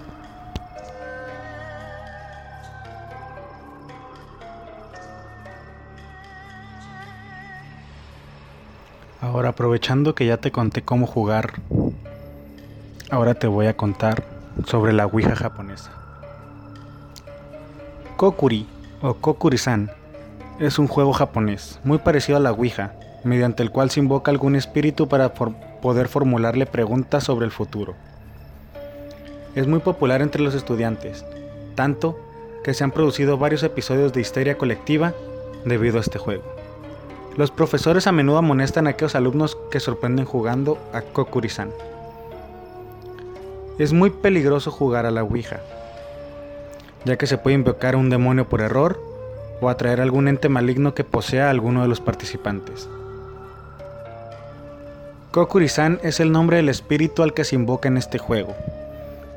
Ahora 9.21 9.49
aprovechando 9.49 10.13
que 10.13 10.25
ya 10.25 10.37
te 10.37 10.51
conté 10.51 10.81
cómo 10.81 11.07
jugar, 11.07 11.61
ahora 13.11 13.35
te 13.35 13.47
voy 13.47 13.67
a 13.67 13.77
contar 13.77 14.23
sobre 14.65 14.91
la 14.91 15.05
Ouija 15.05 15.35
japonesa. 15.35 15.91
Kokuri 18.17 18.67
o 19.01 19.13
Kokuri-san 19.13 19.89
es 20.59 20.77
un 20.79 20.87
juego 20.87 21.13
japonés 21.13 21.79
muy 21.83 21.99
parecido 21.99 22.37
a 22.37 22.41
la 22.41 22.51
Ouija, 22.51 22.93
mediante 23.23 23.63
el 23.63 23.71
cual 23.71 23.89
se 23.89 23.99
invoca 23.99 24.31
algún 24.31 24.55
espíritu 24.55 25.07
para 25.07 25.33
poder 25.33 26.07
formularle 26.07 26.65
preguntas 26.65 27.23
sobre 27.23 27.45
el 27.45 27.51
futuro. 27.51 27.95
Es 29.55 29.67
muy 29.67 29.79
popular 29.79 30.21
entre 30.21 30.41
los 30.41 30.55
estudiantes, 30.55 31.25
tanto 31.75 32.19
que 32.63 32.73
se 32.73 32.83
han 32.83 32.91
producido 32.91 33.37
varios 33.37 33.63
episodios 33.63 34.13
de 34.13 34.21
histeria 34.21 34.57
colectiva 34.57 35.13
debido 35.65 35.97
a 35.97 36.01
este 36.01 36.19
juego. 36.19 36.43
Los 37.37 37.51
profesores 37.51 38.07
a 38.07 38.11
menudo 38.11 38.37
amonestan 38.37 38.87
a 38.87 38.91
aquellos 38.91 39.15
alumnos 39.15 39.57
que 39.71 39.79
sorprenden 39.79 40.25
jugando 40.25 40.77
a 40.93 41.01
Kokuri-san. 41.01 41.71
Es 43.79 43.93
muy 43.93 44.09
peligroso 44.09 44.69
jugar 44.69 45.05
a 45.05 45.11
la 45.11 45.23
Ouija, 45.23 45.61
ya 47.05 47.17
que 47.17 47.27
se 47.27 47.37
puede 47.37 47.55
invocar 47.55 47.95
a 47.95 47.97
un 47.97 48.09
demonio 48.09 48.47
por 48.47 48.61
error 48.61 49.01
o 49.59 49.69
atraer 49.69 50.01
algún 50.01 50.27
ente 50.27 50.49
maligno 50.49 50.93
que 50.93 51.03
posea 51.03 51.47
a 51.47 51.51
alguno 51.51 51.81
de 51.81 51.87
los 51.87 52.01
participantes. 52.01 52.89
Kokuri-san 55.31 56.01
es 56.03 56.19
el 56.19 56.33
nombre 56.33 56.57
del 56.57 56.67
espíritu 56.67 57.23
al 57.23 57.33
que 57.33 57.45
se 57.45 57.55
invoca 57.55 57.87
en 57.87 57.95
este 57.95 58.17
juego. 58.17 58.53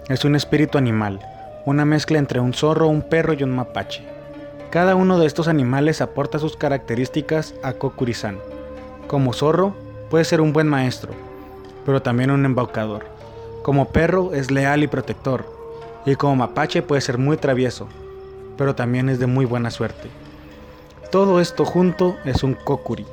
Es 0.09 0.24
un 0.24 0.35
espíritu 0.35 0.76
animal, 0.76 1.20
una 1.66 1.85
mezcla 1.85 2.18
entre 2.18 2.40
un 2.40 2.52
zorro, 2.52 2.88
un 2.88 3.00
perro 3.00 3.33
y 3.33 3.44
un 3.44 3.54
mapache. 3.54 4.02
Cada 4.70 4.96
uno 4.96 5.20
de 5.20 5.26
estos 5.28 5.46
animales 5.46 6.00
aporta 6.00 6.40
sus 6.40 6.57
características 6.57 7.54
a 7.62 7.74
Kokuri-san. 7.74 8.40
Como 9.07 9.33
zorro, 9.33 9.76
puede 10.11 10.24
ser 10.24 10.40
un 10.40 10.52
buen 10.52 10.66
maestro, 10.66 11.12
pero 11.87 12.02
también 12.02 12.33
un 12.33 12.44
embaucador. 12.44 13.04
Como 13.62 13.90
perro, 13.90 14.35
es 14.35 14.50
leal 14.50 14.83
y 14.83 14.88
protector. 14.88 15.46
Y 16.04 16.16
como 16.16 16.35
mapache, 16.35 16.83
puede 16.83 17.02
ser 17.02 17.18
muy 17.18 17.37
travieso, 17.37 17.87
pero 18.59 18.74
también 18.74 19.09
es 19.09 19.20
de 19.20 19.28
muy 19.28 19.44
buena 19.44 19.70
suerte. 19.70 20.09
Todo 21.12 21.40
esto 21.40 21.64
junto 21.64 22.16
es 22.24 22.42
un 22.42 22.54
Kokuri. 22.54 23.07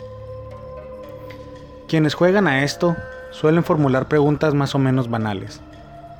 Quienes 1.92 2.14
juegan 2.14 2.48
a 2.48 2.64
esto 2.64 2.96
suelen 3.32 3.66
formular 3.66 4.08
preguntas 4.08 4.54
más 4.54 4.76
o 4.76 4.80
menos 4.80 5.10
banales, 5.10 5.60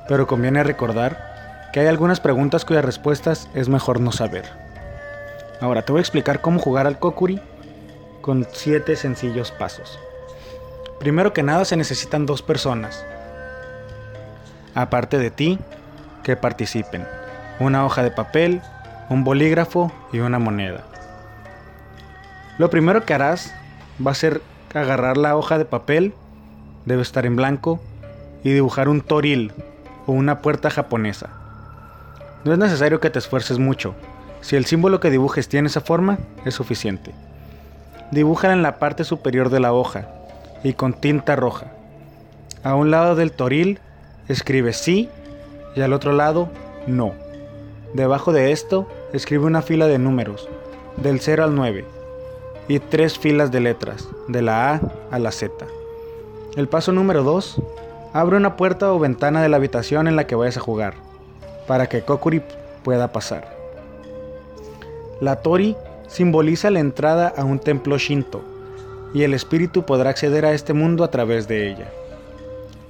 pero 0.06 0.26
conviene 0.26 0.62
recordar 0.62 1.70
que 1.72 1.80
hay 1.80 1.86
algunas 1.86 2.20
preguntas 2.20 2.66
cuyas 2.66 2.84
respuestas 2.84 3.48
es 3.54 3.70
mejor 3.70 3.98
no 3.98 4.12
saber. 4.12 4.44
Ahora 5.62 5.80
te 5.80 5.90
voy 5.90 6.00
a 6.00 6.02
explicar 6.02 6.42
cómo 6.42 6.60
jugar 6.60 6.86
al 6.86 6.98
Kokuri 6.98 7.40
con 8.20 8.46
7 8.52 8.96
sencillos 8.96 9.50
pasos. 9.50 9.98
Primero 11.00 11.32
que 11.32 11.42
nada 11.42 11.64
se 11.64 11.78
necesitan 11.78 12.26
dos 12.26 12.42
personas, 12.42 13.06
aparte 14.74 15.16
de 15.16 15.30
ti, 15.30 15.58
que 16.22 16.36
participen. 16.36 17.06
Una 17.60 17.86
hoja 17.86 18.02
de 18.02 18.10
papel, 18.10 18.60
un 19.08 19.24
bolígrafo 19.24 19.90
y 20.12 20.18
una 20.18 20.38
moneda. 20.38 20.82
Lo 22.58 22.68
primero 22.68 23.06
que 23.06 23.14
harás 23.14 23.54
va 24.06 24.10
a 24.10 24.14
ser 24.14 24.42
agarrar 24.74 25.16
la 25.16 25.36
hoja 25.36 25.58
de 25.58 25.64
papel, 25.64 26.14
debe 26.84 27.02
estar 27.02 27.26
en 27.26 27.36
blanco, 27.36 27.80
y 28.44 28.52
dibujar 28.52 28.88
un 28.88 29.00
toril 29.00 29.52
o 30.06 30.12
una 30.12 30.40
puerta 30.40 30.70
japonesa. 30.70 31.30
No 32.44 32.52
es 32.52 32.58
necesario 32.58 33.00
que 33.00 33.10
te 33.10 33.18
esfuerces 33.18 33.58
mucho, 33.58 33.94
si 34.40 34.56
el 34.56 34.66
símbolo 34.66 34.98
que 34.98 35.10
dibujes 35.10 35.48
tiene 35.48 35.68
esa 35.68 35.80
forma, 35.80 36.18
es 36.44 36.54
suficiente. 36.54 37.12
Dibújala 38.10 38.54
en 38.54 38.62
la 38.62 38.78
parte 38.78 39.04
superior 39.04 39.48
de 39.48 39.60
la 39.60 39.72
hoja 39.72 40.08
y 40.64 40.72
con 40.72 40.94
tinta 40.94 41.36
roja. 41.36 41.66
A 42.64 42.74
un 42.74 42.90
lado 42.90 43.14
del 43.14 43.32
toril 43.32 43.78
escribe 44.28 44.72
sí 44.72 45.08
y 45.76 45.80
al 45.80 45.92
otro 45.92 46.12
lado 46.12 46.48
no. 46.86 47.14
Debajo 47.94 48.32
de 48.32 48.50
esto 48.50 48.88
escribe 49.12 49.46
una 49.46 49.62
fila 49.62 49.86
de 49.86 49.98
números, 49.98 50.48
del 50.96 51.20
0 51.20 51.44
al 51.44 51.54
9, 51.54 51.84
y 52.68 52.78
tres 52.78 53.18
filas 53.18 53.50
de 53.50 53.60
letras, 53.60 54.08
de 54.28 54.42
la 54.42 54.74
A 54.74 54.80
a 55.10 55.18
la 55.18 55.32
Z. 55.32 55.52
El 56.56 56.68
paso 56.68 56.92
número 56.92 57.22
2. 57.22 57.62
Abre 58.12 58.36
una 58.36 58.56
puerta 58.56 58.92
o 58.92 58.98
ventana 58.98 59.42
de 59.42 59.48
la 59.48 59.56
habitación 59.56 60.06
en 60.06 60.16
la 60.16 60.26
que 60.26 60.34
vayas 60.34 60.58
a 60.58 60.60
jugar, 60.60 60.94
para 61.66 61.88
que 61.88 62.02
Kokuri 62.02 62.42
pueda 62.84 63.10
pasar. 63.10 63.56
La 65.20 65.36
tori 65.36 65.76
simboliza 66.08 66.70
la 66.70 66.80
entrada 66.80 67.32
a 67.34 67.44
un 67.44 67.58
templo 67.58 67.96
shinto 67.96 68.42
y 69.14 69.22
el 69.22 69.34
espíritu 69.34 69.84
podrá 69.84 70.10
acceder 70.10 70.44
a 70.44 70.52
este 70.52 70.74
mundo 70.74 71.04
a 71.04 71.10
través 71.10 71.48
de 71.48 71.70
ella. 71.70 71.88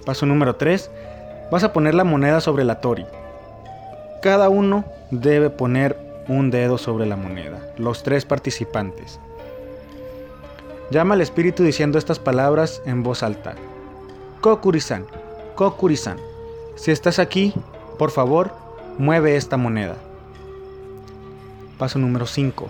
Paso 0.05 0.27
número 0.27 0.57
3. 0.57 0.91
Vas 1.51 1.63
a 1.63 1.73
poner 1.73 1.95
la 1.95 2.05
moneda 2.05 2.41
sobre 2.41 2.65
la 2.65 2.81
tori. 2.81 3.07
Cada 4.23 4.49
uno 4.49 4.85
debe 5.11 5.51
poner 5.51 5.97
un 6.29 6.51
dedo 6.51 6.79
sobre 6.79 7.07
la 7.07 7.17
moneda, 7.17 7.59
los 7.77 8.03
tres 8.03 8.25
participantes. 8.25 9.21
Llama 10.93 11.15
al 11.15 11.23
espíritu 11.23 11.63
diciendo 11.63 11.97
estas 11.97 12.19
palabras 12.19 12.83
en 12.85 13.03
voz 13.03 13.23
alta. 13.23 13.55
Kokuri-san, 14.43 15.07
Kokuri-san, 15.55 16.19
si 16.77 16.91
estás 16.91 17.19
aquí, 17.19 17.55
por 17.99 18.11
favor, 18.11 18.53
mueve 18.99 19.37
esta 19.37 19.57
moneda. 19.57 19.97
Paso 21.79 21.99
número 21.99 22.27
5. 22.27 22.69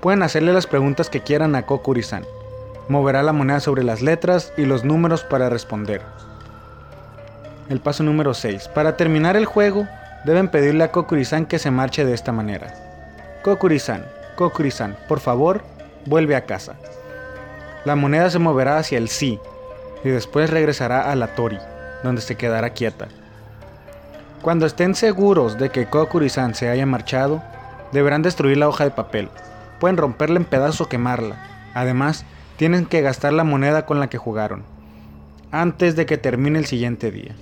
Pueden 0.00 0.22
hacerle 0.22 0.52
las 0.52 0.68
preguntas 0.68 1.10
que 1.10 1.22
quieran 1.24 1.56
a 1.56 1.66
Kokuri-san. 1.66 2.24
Moverá 2.88 3.24
la 3.24 3.32
moneda 3.32 3.58
sobre 3.58 3.82
las 3.82 4.02
letras 4.02 4.52
y 4.56 4.64
los 4.64 4.84
números 4.84 5.24
para 5.24 5.48
responder. 5.48 6.02
El 7.68 7.80
paso 7.80 8.04
número 8.04 8.34
6. 8.34 8.68
Para 8.68 8.96
terminar 8.96 9.36
el 9.36 9.46
juego, 9.46 9.88
deben 10.24 10.46
pedirle 10.46 10.84
a 10.84 10.92
Kokuri-san 10.92 11.44
que 11.44 11.58
se 11.58 11.72
marche 11.72 12.04
de 12.04 12.14
esta 12.14 12.30
manera. 12.30 12.72
Kokuri-san, 13.42 14.06
Kokuri-san, 14.36 14.96
por 15.08 15.18
favor, 15.18 15.64
vuelve 16.06 16.36
a 16.36 16.46
casa. 16.46 16.76
La 17.84 17.96
moneda 17.96 18.30
se 18.30 18.38
moverá 18.38 18.78
hacia 18.78 18.98
el 18.98 19.08
sí 19.08 19.38
y 20.04 20.08
después 20.08 20.50
regresará 20.50 21.10
a 21.10 21.16
la 21.16 21.34
tori, 21.34 21.58
donde 22.02 22.20
se 22.20 22.36
quedará 22.36 22.70
quieta. 22.70 23.08
Cuando 24.42 24.66
estén 24.66 24.94
seguros 24.94 25.58
de 25.58 25.70
que 25.70 25.86
Kokuri-san 25.86 26.54
se 26.54 26.68
haya 26.68 26.86
marchado, 26.86 27.42
Deberán 27.92 28.22
destruir 28.22 28.58
la 28.58 28.68
hoja 28.68 28.84
de 28.84 28.90
papel. 28.90 29.28
Pueden 29.80 29.96
romperla 29.96 30.36
en 30.38 30.44
pedazos 30.44 30.82
o 30.82 30.88
quemarla. 30.88 31.36
Además, 31.74 32.24
tienen 32.56 32.86
que 32.86 33.00
gastar 33.00 33.32
la 33.32 33.44
moneda 33.44 33.86
con 33.86 34.00
la 34.00 34.08
que 34.08 34.18
jugaron. 34.18 34.62
Antes 35.50 35.96
de 35.96 36.04
que 36.04 36.18
termine 36.18 36.58
el 36.58 36.66
siguiente 36.66 37.10
día. 37.10 37.34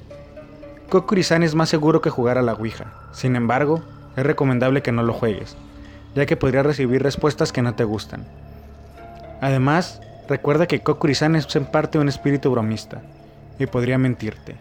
Kokuri-san 0.89 1.43
es 1.43 1.55
más 1.57 1.69
seguro 1.69 2.01
que 2.01 2.11
jugar 2.11 2.39
a 2.39 2.43
la 2.43 2.55
Ouija. 2.55 2.93
Sin 3.13 3.35
embargo, 3.35 3.83
es 4.17 4.25
recomendable 4.25 4.83
que 4.83 4.93
no 4.93 5.03
lo 5.03 5.13
juegues, 5.13 5.57
ya 6.15 6.27
que 6.27 6.37
podrías 6.37 6.65
recibir 6.65 7.03
respuestas 7.03 7.53
que 7.53 7.63
no 7.63 7.75
te 7.75 7.83
gustan. 7.83 8.25
Además, 9.41 10.01
recuerda 10.29 10.67
que 10.67 10.81
Kokuri-san 10.81 11.37
es 11.37 11.55
en 11.57 11.67
parte 11.67 11.99
un 11.99 12.09
espíritu 12.09 12.51
bromista, 12.51 13.03
y 13.59 13.67
podría 13.67 13.99
mentirte. 13.99 14.57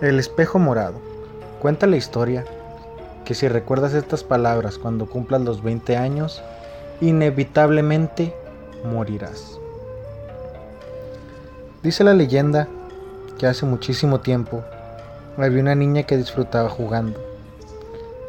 El 0.00 0.18
espejo 0.18 0.58
morado. 0.58 1.00
Cuenta 1.60 1.86
la 1.86 1.96
historia 1.96 2.44
que 3.24 3.34
si 3.34 3.46
recuerdas 3.46 3.94
estas 3.94 4.24
palabras 4.24 4.76
cuando 4.76 5.06
cumplas 5.06 5.42
los 5.42 5.62
20 5.62 5.96
años, 5.96 6.42
inevitablemente 7.00 8.34
morirás. 8.84 9.60
Dice 11.84 12.02
la 12.02 12.14
leyenda 12.14 12.66
que 13.38 13.46
hace 13.46 13.66
muchísimo 13.66 14.20
tiempo 14.20 14.62
había 15.36 15.62
una 15.62 15.74
niña 15.74 16.04
que 16.04 16.16
disfrutaba 16.16 16.68
jugando. 16.68 17.18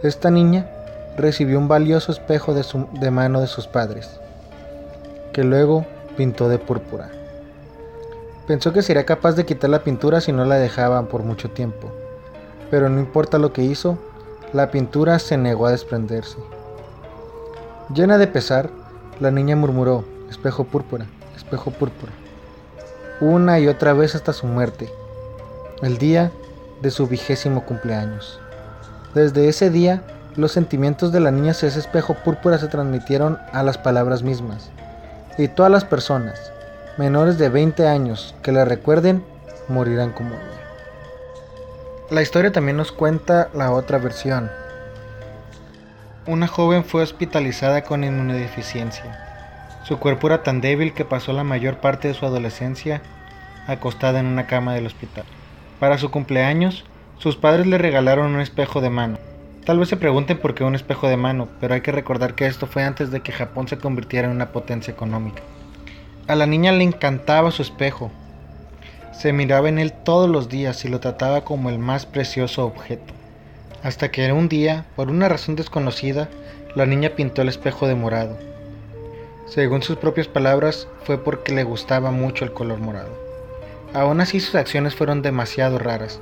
Esta 0.02 0.32
niña 0.32 0.70
recibió 1.18 1.60
un 1.60 1.68
valioso 1.68 2.12
espejo 2.12 2.54
de, 2.54 2.66
de 3.00 3.12
mano 3.12 3.42
de 3.42 3.48
sus 3.48 3.68
padres, 3.68 4.10
que 5.32 5.44
luego 5.44 5.86
pintó 6.18 6.50
de 6.50 6.60
púrpura. 6.60 7.10
Pensó 8.48 8.74
que 8.74 8.82
sería 8.82 9.06
capaz 9.06 9.34
de 9.34 9.46
quitar 9.46 9.70
la 9.70 9.84
pintura 9.84 10.22
si 10.22 10.32
no 10.32 10.46
la 10.46 10.56
dejaban 10.56 11.08
por 11.08 11.24
mucho 11.24 11.50
tiempo, 11.52 11.92
pero 12.70 12.90
no 12.90 13.00
importa 13.00 13.38
lo 13.38 13.54
que 13.54 13.64
hizo, 13.64 13.98
la 14.52 14.72
pintura 14.72 15.20
se 15.20 15.38
negó 15.38 15.68
a 15.68 15.72
desprenderse. 15.72 16.38
Llena 17.94 18.18
de 18.18 18.28
pesar, 18.28 18.70
la 19.20 19.32
niña 19.32 19.56
murmuró, 19.56 20.04
espejo 20.30 20.64
púrpura, 20.64 21.06
espejo 21.36 21.72
púrpura, 21.72 22.12
una 23.20 23.60
y 23.60 23.68
otra 23.68 23.94
vez 23.94 24.16
hasta 24.16 24.34
su 24.34 24.48
muerte, 24.48 24.92
el 25.82 25.98
día 25.98 26.32
de 26.82 26.92
su 26.92 27.08
vigésimo 27.08 27.66
cumpleaños. 27.66 28.40
Desde 29.14 29.48
ese 29.48 29.70
día, 29.70 30.02
los 30.36 30.52
sentimientos 30.52 31.12
de 31.12 31.20
la 31.20 31.32
niña 31.32 31.52
hacia 31.52 31.70
ese 31.70 31.80
espejo 31.80 32.16
púrpura 32.16 32.58
se 32.58 32.68
transmitieron 32.68 33.38
a 33.52 33.64
las 33.64 33.78
palabras 33.78 34.24
mismas, 34.24 34.72
y 35.38 35.48
todas 35.48 35.72
las 35.72 35.86
personas, 35.86 36.52
menores 36.98 37.38
de 37.38 37.50
20 37.50 37.88
años 37.88 38.36
que 38.42 38.52
la 38.52 38.66
recuerden 38.66 39.24
morirán 39.68 40.12
como 40.12 40.36
ella. 40.36 40.64
La 42.10 42.22
historia 42.22 42.52
también 42.52 42.78
nos 42.78 42.92
cuenta 42.92 43.50
la 43.54 43.72
otra 43.72 43.98
versión. 43.98 44.52
Una 46.28 46.48
joven 46.48 46.84
fue 46.84 47.02
hospitalizada 47.02 47.84
con 47.84 48.04
inmunodeficiencia. 48.04 49.23
Su 49.84 50.00
cuerpo 50.00 50.28
era 50.28 50.44
tan 50.44 50.62
débil 50.62 50.94
que 50.94 51.04
pasó 51.04 51.34
la 51.34 51.44
mayor 51.44 51.78
parte 51.78 52.08
de 52.08 52.14
su 52.14 52.26
adolescencia 52.26 53.02
acostada 53.68 54.20
en 54.22 54.28
una 54.28 54.48
cama 54.48 54.74
del 54.74 54.86
hospital. 54.86 55.26
Para 55.80 55.98
su 55.98 56.10
cumpleaños, 56.10 56.86
sus 57.18 57.36
padres 57.36 57.68
le 57.68 57.78
regalaron 57.78 58.34
un 58.34 58.40
espejo 58.40 58.80
de 58.80 58.90
mano. 58.90 59.18
Tal 59.66 59.80
vez 59.80 59.90
se 59.90 59.98
pregunten 59.98 60.38
por 60.38 60.56
qué 60.56 60.64
un 60.64 60.76
espejo 60.76 61.08
de 61.08 61.18
mano, 61.18 61.50
pero 61.60 61.74
hay 61.74 61.82
que 61.82 61.92
recordar 61.92 62.34
que 62.34 62.48
esto 62.48 62.66
fue 62.66 62.84
antes 62.84 63.12
de 63.12 63.22
que 63.22 63.34
Japón 63.34 63.68
se 63.68 63.78
convirtiera 63.78 64.28
en 64.28 64.34
una 64.34 64.52
potencia 64.52 64.92
económica. 64.92 65.42
A 66.28 66.36
la 66.36 66.46
niña 66.46 66.72
le 66.72 66.84
encantaba 66.86 67.52
su 67.52 67.62
espejo. 67.62 68.10
Se 69.12 69.34
miraba 69.34 69.68
en 69.68 69.80
él 69.80 69.92
todos 69.92 70.30
los 70.30 70.48
días 70.48 70.86
y 70.86 70.88
lo 70.88 71.02
trataba 71.02 71.44
como 71.44 71.70
el 71.70 71.80
más 71.80 72.06
precioso 72.06 72.66
objeto. 72.66 73.14
Hasta 73.84 74.12
que 74.12 74.32
un 74.32 74.48
día, 74.48 74.86
por 74.96 75.10
una 75.10 75.28
razón 75.28 75.58
desconocida, 75.58 76.30
la 76.76 76.86
niña 76.86 77.10
pintó 77.10 77.42
el 77.42 77.50
espejo 77.50 77.88
de 77.88 77.96
morado. 77.96 78.53
Según 79.54 79.84
sus 79.84 79.98
propias 79.98 80.28
palabras, 80.28 80.88
fue 81.04 81.24
porque 81.24 81.54
le 81.54 81.64
gustaba 81.64 82.10
mucho 82.10 82.44
el 82.44 82.54
color 82.54 82.80
morado. 82.80 83.12
Aún 83.94 84.20
así 84.20 84.40
sus 84.40 84.56
acciones 84.56 84.96
fueron 84.96 85.22
demasiado 85.22 85.78
raras. 85.78 86.20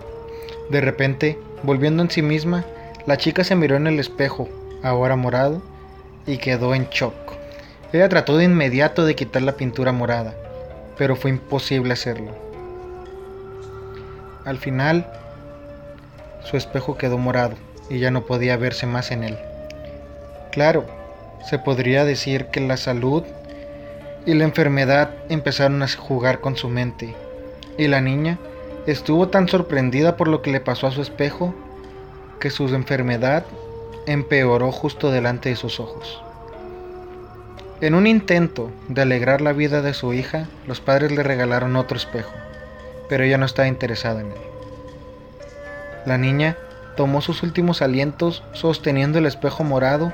De 0.70 0.82
repente, 0.82 1.39
volviendo 1.63 2.04
en 2.04 2.12
sí 2.12 2.22
misma, 2.22 2.65
la 3.06 3.15
chica 3.15 3.46
se 3.46 3.56
miró 3.56 3.78
en 3.78 3.88
el 3.88 4.02
espejo, 4.02 4.50
ahora 4.84 5.15
morado, 5.15 5.62
y 6.28 6.39
quedó 6.39 6.76
en 6.76 6.89
shock. 6.89 7.13
Ella 7.94 8.10
trató 8.10 8.36
de 8.36 8.44
inmediato 8.44 9.06
de 9.06 9.15
quitar 9.15 9.44
la 9.44 9.54
pintura 9.54 9.94
morada, 9.94 10.36
pero 10.98 11.15
fue 11.15 11.30
imposible 11.32 11.94
hacerlo. 11.94 12.34
Al 14.44 14.58
final, 14.58 15.10
su 16.44 16.58
espejo 16.58 16.98
quedó 16.98 17.17
morado 17.17 17.56
y 17.89 18.00
ya 18.00 18.12
no 18.12 18.26
podía 18.26 18.58
verse 18.58 18.88
más 18.88 19.10
en 19.10 19.24
él. 19.24 19.38
Claro, 20.52 20.84
se 21.43 21.60
podría 21.60 22.06
decir 22.06 22.45
que 22.47 22.60
la 22.60 22.77
salud 22.77 23.23
y 24.25 24.34
la 24.34 24.43
enfermedad 24.43 25.12
empezaron 25.30 25.82
a 25.84 25.88
jugar 25.88 26.39
con 26.39 26.56
su 26.56 26.69
mente, 26.69 27.15
y 27.77 27.88
la 27.88 28.01
niña 28.01 28.38
estuvo 28.86 29.30
tan 29.30 29.47
sorprendida 29.47 30.17
por 30.17 30.27
lo 30.27 30.41
que 30.41 30.51
le 30.51 30.60
pasó 30.60 30.88
a 30.88 30.91
su 30.91 31.01
espejo 31.01 31.54
que 32.39 32.49
su 32.49 32.67
enfermedad 32.73 33.45
empeoró 34.06 34.71
justo 34.71 35.12
delante 35.12 35.49
de 35.49 35.56
sus 35.56 35.80
ojos. 35.80 36.21
En 37.82 37.95
un 37.95 38.06
intento 38.06 38.69
de 38.89 39.01
alegrar 39.01 39.41
la 39.41 39.54
vida 39.54 39.82
de 39.82 39.93
su 39.93 40.13
hija, 40.13 40.47
los 40.67 40.82
padres 40.82 41.12
le 41.12 41.23
regalaron 41.23 41.75
otro 41.75 41.97
espejo, 41.97 42.32
pero 43.10 43.23
ella 43.23 43.38
no 43.38 43.45
estaba 43.45 43.67
interesada 43.67 44.21
en 44.21 44.27
él. 44.27 44.38
La 46.06 46.17
niña 46.17 46.58
tomó 46.95 47.21
sus 47.21 47.41
últimos 47.43 47.82
alientos 47.82 48.43
sosteniendo 48.54 49.17
el 49.17 49.25
espejo 49.25 49.63
morado, 49.63 50.13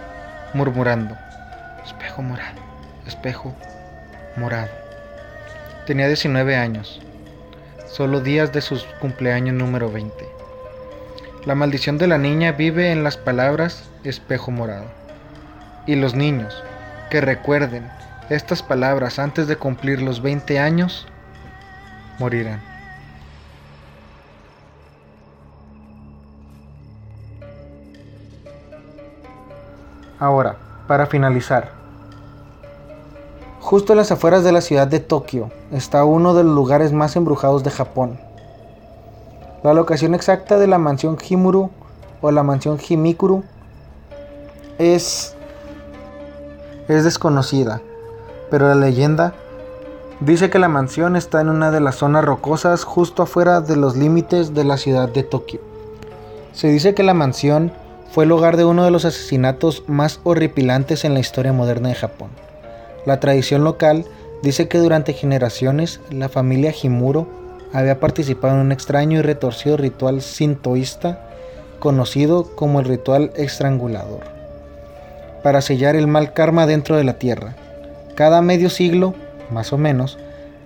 murmurando, 0.54 1.18
espejo 1.86 2.22
morado, 2.22 2.60
espejo 3.06 3.56
morado. 4.36 4.70
Tenía 5.86 6.08
19 6.08 6.56
años, 6.56 7.02
solo 7.88 8.22
días 8.22 8.54
de 8.54 8.62
su 8.62 8.82
cumpleaños 9.00 9.56
número 9.56 9.92
20. 9.92 10.14
La 11.46 11.56
maldición 11.56 11.98
de 11.98 12.08
la 12.08 12.18
niña 12.18 12.52
vive 12.52 12.92
en 12.92 13.04
las 13.04 13.18
palabras 13.18 13.90
espejo 14.04 14.52
morado. 14.52 14.86
Y 15.86 15.96
los 15.96 16.14
niños, 16.14 16.62
que 17.10 17.22
recuerden 17.22 17.90
estas 18.30 18.62
palabras 18.62 19.20
antes 19.20 19.48
de 19.48 19.56
cumplir 19.56 20.02
los 20.02 20.22
20 20.22 20.60
años, 20.60 21.08
morirán. 22.20 22.67
Ahora, 30.20 30.56
para 30.88 31.06
finalizar, 31.06 31.70
justo 33.60 33.94
en 33.94 33.98
las 33.98 34.12
afueras 34.12 34.44
de 34.44 34.52
la 34.52 34.62
ciudad 34.62 34.88
de 34.88 35.00
Tokio 35.00 35.52
está 35.72 36.04
uno 36.06 36.34
de 36.34 36.44
los 36.44 36.56
lugares 36.56 36.92
más 36.92 37.16
embrujados 37.16 37.64
de 37.64 37.70
Japón. 37.70 38.20
La 39.64 39.74
locación 39.74 40.16
exacta 40.16 40.58
de 40.58 40.66
la 40.66 40.80
mansión 40.80 41.18
Himuru 41.18 41.70
o 42.22 42.32
la 42.32 42.42
mansión 42.42 42.80
Himikuru 42.80 43.44
es 44.80 45.36
es 46.88 47.04
desconocida, 47.04 47.82
pero 48.50 48.68
la 48.68 48.76
leyenda 48.76 49.34
dice 50.22 50.50
que 50.50 50.58
la 50.58 50.70
mansión 50.70 51.16
está 51.16 51.42
en 51.42 51.50
una 51.50 51.70
de 51.70 51.82
las 51.82 51.96
zonas 51.96 52.24
rocosas 52.26 52.86
justo 52.86 53.24
afuera 53.24 53.62
de 53.62 53.76
los 53.76 53.96
límites 53.96 54.54
de 54.54 54.64
la 54.64 54.78
ciudad 54.78 55.10
de 55.10 55.24
Tokio. 55.24 55.60
Se 56.54 56.70
dice 56.70 56.96
que 56.96 57.04
la 57.04 57.14
mansión 57.14 57.72
fue 58.12 58.26
el 58.26 58.32
hogar 58.32 58.58
de 58.58 58.66
uno 58.66 58.84
de 58.84 58.92
los 58.92 59.06
asesinatos 59.06 59.84
más 59.88 60.20
horripilantes 60.24 61.06
en 61.06 61.14
la 61.14 61.20
historia 61.20 61.54
moderna 61.54 61.90
de 61.90 61.96
Japón. 61.96 62.30
La 63.06 63.20
tradición 63.20 63.64
local 63.64 64.06
dice 64.44 64.68
que 64.68 64.78
durante 64.78 65.14
generaciones 65.14 66.00
la 66.10 66.30
familia 66.30 66.74
Himuro 66.82 67.28
había 67.74 68.00
participado 68.00 68.56
en 68.56 68.62
un 68.62 68.72
extraño 68.72 69.20
y 69.20 69.22
retorcido 69.22 69.78
ritual 69.78 70.22
sintoísta 70.22 71.28
conocido 71.80 72.56
como 72.56 72.80
el 72.80 72.86
ritual 72.86 73.32
estrangulador 73.36 74.38
para 75.44 75.62
sellar 75.62 75.96
el 75.96 76.08
mal 76.08 76.34
karma 76.34 76.66
dentro 76.66 76.98
de 76.98 77.06
la 77.06 77.20
Tierra. 77.20 77.56
Cada 78.16 78.42
medio 78.42 78.70
siglo, 78.70 79.14
más 79.50 79.72
o 79.72 79.78
menos, 79.78 80.18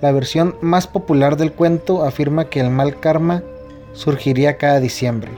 la 0.01 0.11
versión 0.11 0.55
más 0.61 0.87
popular 0.87 1.37
del 1.37 1.51
cuento 1.51 2.03
afirma 2.03 2.45
que 2.45 2.61
el 2.61 2.71
mal 2.71 2.99
karma 2.99 3.43
surgiría 3.93 4.57
cada 4.57 4.79
diciembre. 4.79 5.29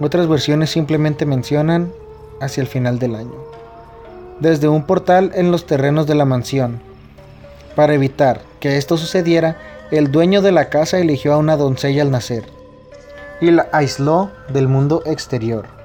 Otras 0.00 0.28
versiones 0.28 0.70
simplemente 0.70 1.26
mencionan 1.26 1.92
hacia 2.40 2.60
el 2.60 2.66
final 2.66 2.98
del 2.98 3.14
año. 3.14 3.34
Desde 4.40 4.68
un 4.68 4.84
portal 4.84 5.32
en 5.34 5.50
los 5.50 5.66
terrenos 5.66 6.06
de 6.06 6.14
la 6.14 6.24
mansión. 6.24 6.80
Para 7.74 7.94
evitar 7.94 8.40
que 8.60 8.76
esto 8.76 8.96
sucediera, 8.96 9.56
el 9.90 10.12
dueño 10.12 10.42
de 10.42 10.52
la 10.52 10.68
casa 10.68 10.98
eligió 10.98 11.32
a 11.32 11.38
una 11.38 11.56
doncella 11.56 12.02
al 12.02 12.10
nacer 12.10 12.44
y 13.40 13.50
la 13.50 13.68
aisló 13.72 14.30
del 14.52 14.68
mundo 14.68 15.02
exterior 15.06 15.78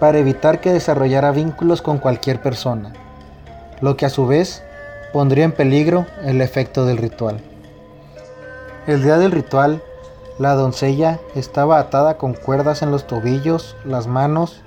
para 0.00 0.18
evitar 0.18 0.60
que 0.60 0.72
desarrollara 0.72 1.30
vínculos 1.30 1.82
con 1.82 1.98
cualquier 1.98 2.40
persona, 2.40 2.92
lo 3.82 3.96
que 3.96 4.06
a 4.06 4.10
su 4.10 4.26
vez 4.26 4.64
pondría 5.12 5.44
en 5.44 5.52
peligro 5.52 6.06
el 6.24 6.40
efecto 6.40 6.86
del 6.86 6.96
ritual. 6.96 7.40
El 8.86 9.02
día 9.02 9.18
del 9.18 9.30
ritual, 9.30 9.82
la 10.40 10.54
doncella 10.54 11.20
estaba 11.34 11.78
atada 11.78 12.16
con 12.16 12.32
cuerdas 12.32 12.80
en 12.80 12.90
los 12.90 13.06
tobillos, 13.06 13.76
las 13.84 14.06
manos, 14.06 14.62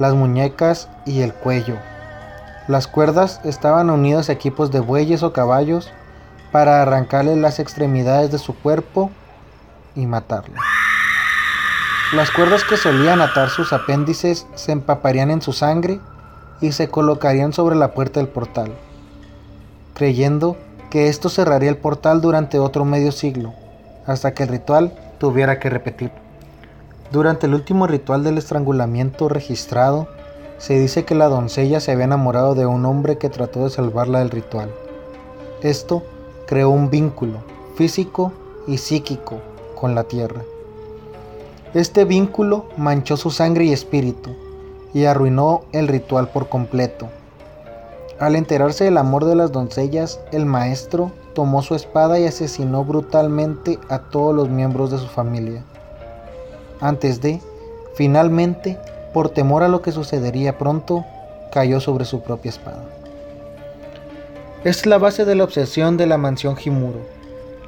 las 0.00 0.14
muñecas 0.14 0.88
y 1.06 1.20
el 1.20 1.32
cuello. 1.32 1.76
Las 2.66 2.88
cuerdas 2.88 3.40
estaban 3.44 3.88
unidas 3.88 4.28
a 4.28 4.32
equipos 4.32 4.72
de 4.72 4.80
bueyes 4.80 5.22
o 5.22 5.32
caballos 5.32 5.92
para 6.50 6.82
arrancarle 6.82 7.36
las 7.36 7.60
extremidades 7.60 8.32
de 8.32 8.38
su 8.38 8.52
cuerpo 8.56 9.12
y 9.94 10.06
matarla. 10.06 10.60
Las 12.12 12.32
cuerdas 12.32 12.64
que 12.64 12.76
solían 12.76 13.20
atar 13.20 13.50
sus 13.50 13.72
apéndices 13.72 14.48
se 14.56 14.72
empaparían 14.72 15.30
en 15.30 15.40
su 15.40 15.52
sangre 15.52 16.00
y 16.60 16.72
se 16.72 16.88
colocarían 16.88 17.52
sobre 17.52 17.76
la 17.76 17.92
puerta 17.92 18.18
del 18.18 18.28
portal, 18.28 18.72
creyendo 19.94 20.56
que 20.90 21.06
esto 21.06 21.28
cerraría 21.28 21.70
el 21.70 21.76
portal 21.76 22.20
durante 22.20 22.58
otro 22.58 22.84
medio 22.84 23.12
siglo, 23.12 23.54
hasta 24.06 24.34
que 24.34 24.44
el 24.44 24.48
ritual 24.48 24.92
tuviera 25.18 25.58
que 25.58 25.70
repetir. 25.70 26.10
Durante 27.12 27.46
el 27.46 27.54
último 27.54 27.86
ritual 27.86 28.24
del 28.24 28.38
estrangulamiento 28.38 29.28
registrado, 29.28 30.08
se 30.58 30.78
dice 30.78 31.04
que 31.04 31.14
la 31.14 31.28
doncella 31.28 31.80
se 31.80 31.92
había 31.92 32.06
enamorado 32.06 32.54
de 32.54 32.66
un 32.66 32.84
hombre 32.86 33.18
que 33.18 33.28
trató 33.28 33.64
de 33.64 33.70
salvarla 33.70 34.20
del 34.20 34.30
ritual. 34.30 34.70
Esto 35.62 36.02
creó 36.46 36.70
un 36.70 36.90
vínculo 36.90 37.38
físico 37.76 38.32
y 38.66 38.78
psíquico 38.78 39.38
con 39.74 39.94
la 39.94 40.04
tierra. 40.04 40.42
Este 41.74 42.04
vínculo 42.04 42.66
manchó 42.76 43.16
su 43.16 43.30
sangre 43.30 43.64
y 43.64 43.72
espíritu 43.72 44.30
y 44.94 45.04
arruinó 45.04 45.62
el 45.72 45.88
ritual 45.88 46.28
por 46.28 46.48
completo. 46.48 47.08
Al 48.18 48.34
enterarse 48.34 48.84
del 48.84 48.96
amor 48.96 49.26
de 49.26 49.34
las 49.34 49.52
doncellas, 49.52 50.20
el 50.32 50.46
maestro 50.46 51.10
tomó 51.36 51.60
su 51.60 51.74
espada 51.74 52.18
y 52.18 52.24
asesinó 52.24 52.82
brutalmente 52.82 53.78
a 53.90 53.98
todos 53.98 54.34
los 54.34 54.48
miembros 54.48 54.90
de 54.90 54.96
su 54.96 55.06
familia. 55.06 55.62
Antes 56.80 57.20
de, 57.20 57.42
finalmente, 57.94 58.78
por 59.12 59.28
temor 59.28 59.62
a 59.62 59.68
lo 59.68 59.82
que 59.82 59.92
sucedería 59.92 60.56
pronto, 60.56 61.04
cayó 61.52 61.78
sobre 61.78 62.06
su 62.06 62.22
propia 62.22 62.48
espada. 62.48 62.82
Es 64.64 64.86
la 64.86 64.96
base 64.96 65.26
de 65.26 65.34
la 65.34 65.44
obsesión 65.44 65.98
de 65.98 66.06
la 66.06 66.16
mansión 66.16 66.56
Jimuro. 66.56 67.00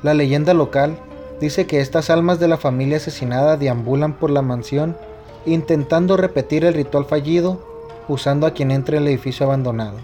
La 0.03 0.15
leyenda 0.15 0.55
local 0.55 0.97
dice 1.39 1.67
que 1.67 1.83
estas 1.83 2.09
almas 2.09 2.41
de 2.41 2.49
la 2.49 2.57
familia 2.57 2.97
asesinada 2.97 3.59
deambulan 3.59 4.15
por 4.15 4.31
la 4.31 4.41
mansión 4.41 4.97
intentando 5.45 6.17
repetir 6.17 6.65
el 6.65 6.73
ritual 6.73 7.05
fallido 7.05 7.63
usando 8.09 8.47
a 8.47 8.53
quien 8.53 8.71
entre 8.71 8.97
el 8.97 9.07
edificio 9.09 9.45
abandonado. 9.45 9.99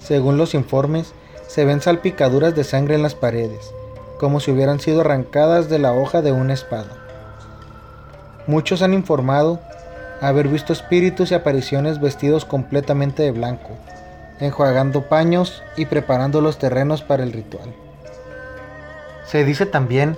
Según 0.00 0.38
los 0.38 0.54
informes, 0.54 1.12
se 1.52 1.66
ven 1.66 1.82
salpicaduras 1.82 2.54
de 2.54 2.64
sangre 2.64 2.94
en 2.94 3.02
las 3.02 3.14
paredes, 3.14 3.74
como 4.18 4.40
si 4.40 4.50
hubieran 4.50 4.80
sido 4.80 5.02
arrancadas 5.02 5.68
de 5.68 5.78
la 5.78 5.92
hoja 5.92 6.22
de 6.22 6.32
una 6.32 6.54
espada. 6.54 6.96
Muchos 8.46 8.80
han 8.80 8.94
informado 8.94 9.60
haber 10.22 10.48
visto 10.48 10.72
espíritus 10.72 11.30
y 11.30 11.34
apariciones 11.34 12.00
vestidos 12.00 12.46
completamente 12.46 13.22
de 13.22 13.32
blanco, 13.32 13.68
enjuagando 14.40 15.10
paños 15.10 15.62
y 15.76 15.84
preparando 15.84 16.40
los 16.40 16.58
terrenos 16.58 17.02
para 17.02 17.22
el 17.22 17.34
ritual. 17.34 17.74
Se 19.26 19.44
dice 19.44 19.66
también 19.66 20.16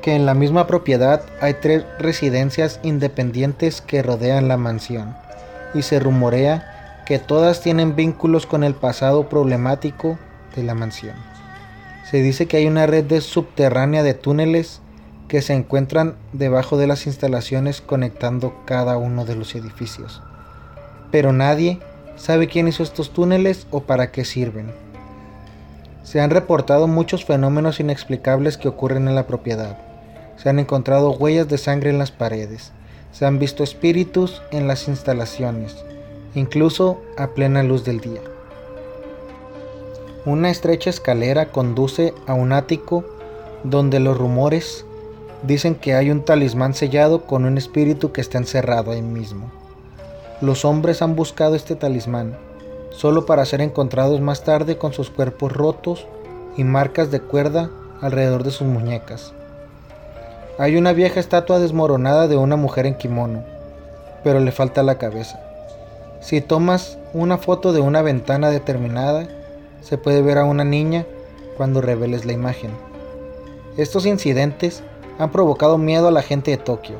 que 0.00 0.16
en 0.16 0.26
la 0.26 0.34
misma 0.34 0.66
propiedad 0.66 1.22
hay 1.40 1.54
tres 1.54 1.84
residencias 2.00 2.80
independientes 2.82 3.80
que 3.80 4.02
rodean 4.02 4.48
la 4.48 4.56
mansión, 4.56 5.14
y 5.72 5.82
se 5.82 6.00
rumorea 6.00 7.04
que 7.06 7.20
todas 7.20 7.60
tienen 7.60 7.94
vínculos 7.94 8.44
con 8.44 8.64
el 8.64 8.74
pasado 8.74 9.28
problemático 9.28 10.18
de 10.54 10.62
la 10.62 10.74
mansión. 10.74 11.16
Se 12.10 12.22
dice 12.22 12.46
que 12.46 12.58
hay 12.58 12.66
una 12.66 12.86
red 12.86 13.04
de 13.04 13.20
subterránea 13.20 14.02
de 14.02 14.14
túneles 14.14 14.80
que 15.28 15.42
se 15.42 15.54
encuentran 15.54 16.16
debajo 16.32 16.76
de 16.76 16.86
las 16.86 17.06
instalaciones 17.06 17.80
conectando 17.80 18.54
cada 18.66 18.98
uno 18.98 19.24
de 19.24 19.36
los 19.36 19.54
edificios. 19.54 20.22
Pero 21.10 21.32
nadie 21.32 21.80
sabe 22.16 22.48
quién 22.48 22.68
hizo 22.68 22.82
estos 22.82 23.12
túneles 23.12 23.66
o 23.70 23.82
para 23.84 24.10
qué 24.10 24.24
sirven. 24.24 24.72
Se 26.02 26.20
han 26.20 26.30
reportado 26.30 26.88
muchos 26.88 27.24
fenómenos 27.24 27.80
inexplicables 27.80 28.58
que 28.58 28.68
ocurren 28.68 29.08
en 29.08 29.14
la 29.14 29.26
propiedad. 29.26 29.78
Se 30.36 30.48
han 30.48 30.58
encontrado 30.58 31.12
huellas 31.12 31.48
de 31.48 31.58
sangre 31.58 31.90
en 31.90 31.98
las 31.98 32.10
paredes. 32.10 32.72
Se 33.12 33.24
han 33.24 33.38
visto 33.38 33.62
espíritus 33.62 34.42
en 34.50 34.66
las 34.66 34.88
instalaciones 34.88 35.76
incluso 36.34 37.00
a 37.16 37.28
plena 37.28 37.62
luz 37.62 37.84
del 37.84 38.00
día. 38.00 38.20
Una 40.24 40.50
estrecha 40.50 40.88
escalera 40.88 41.46
conduce 41.46 42.14
a 42.28 42.34
un 42.34 42.52
ático 42.52 43.04
donde 43.64 43.98
los 43.98 44.16
rumores 44.16 44.84
dicen 45.42 45.74
que 45.74 45.94
hay 45.94 46.12
un 46.12 46.24
talismán 46.24 46.74
sellado 46.74 47.22
con 47.22 47.44
un 47.44 47.58
espíritu 47.58 48.12
que 48.12 48.20
está 48.20 48.38
encerrado 48.38 48.92
ahí 48.92 49.02
mismo. 49.02 49.50
Los 50.40 50.64
hombres 50.64 51.02
han 51.02 51.16
buscado 51.16 51.56
este 51.56 51.74
talismán 51.74 52.36
solo 52.90 53.26
para 53.26 53.44
ser 53.44 53.60
encontrados 53.62 54.20
más 54.20 54.44
tarde 54.44 54.78
con 54.78 54.92
sus 54.92 55.10
cuerpos 55.10 55.52
rotos 55.52 56.06
y 56.56 56.62
marcas 56.62 57.10
de 57.10 57.20
cuerda 57.20 57.70
alrededor 58.00 58.44
de 58.44 58.52
sus 58.52 58.68
muñecas. 58.68 59.32
Hay 60.56 60.76
una 60.76 60.92
vieja 60.92 61.18
estatua 61.18 61.58
desmoronada 61.58 62.28
de 62.28 62.36
una 62.36 62.54
mujer 62.54 62.86
en 62.86 62.94
kimono, 62.94 63.42
pero 64.22 64.38
le 64.38 64.52
falta 64.52 64.84
la 64.84 64.98
cabeza. 64.98 65.40
Si 66.20 66.40
tomas 66.40 66.98
una 67.12 67.38
foto 67.38 67.72
de 67.72 67.80
una 67.80 68.02
ventana 68.02 68.50
determinada, 68.50 69.26
se 69.82 69.98
puede 69.98 70.22
ver 70.22 70.38
a 70.38 70.44
una 70.44 70.64
niña 70.64 71.06
cuando 71.56 71.80
reveles 71.80 72.24
la 72.24 72.32
imagen. 72.32 72.70
Estos 73.76 74.06
incidentes 74.06 74.82
han 75.18 75.30
provocado 75.30 75.78
miedo 75.78 76.08
a 76.08 76.12
la 76.12 76.22
gente 76.22 76.50
de 76.50 76.56
Tokio, 76.56 76.96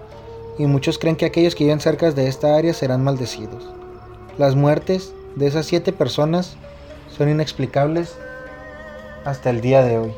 y 0.58 0.66
muchos 0.66 0.98
creen 0.98 1.16
que 1.16 1.24
aquellos 1.24 1.54
que 1.54 1.64
viven 1.64 1.80
cerca 1.80 2.10
de 2.10 2.28
esta 2.28 2.56
área 2.56 2.74
serán 2.74 3.02
maldecidos. 3.02 3.64
Las 4.38 4.54
muertes 4.54 5.14
de 5.36 5.46
esas 5.46 5.66
siete 5.66 5.92
personas 5.92 6.56
son 7.16 7.28
inexplicables 7.28 8.16
hasta 9.24 9.50
el 9.50 9.60
día 9.60 9.82
de 9.82 9.98
hoy. 9.98 10.14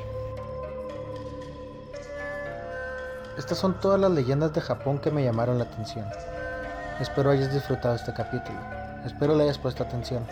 Estas 3.38 3.58
son 3.58 3.80
todas 3.80 4.00
las 4.00 4.12
leyendas 4.12 4.52
de 4.52 4.60
Japón 4.60 4.98
que 4.98 5.10
me 5.10 5.24
llamaron 5.24 5.58
la 5.58 5.64
atención. 5.64 6.06
Espero 7.00 7.30
hayas 7.30 7.52
disfrutado 7.52 7.96
este 7.96 8.12
capítulo. 8.14 8.58
Espero 9.04 9.34
le 9.34 9.44
hayas 9.44 9.58
puesto 9.58 9.82
atención. 9.82 10.24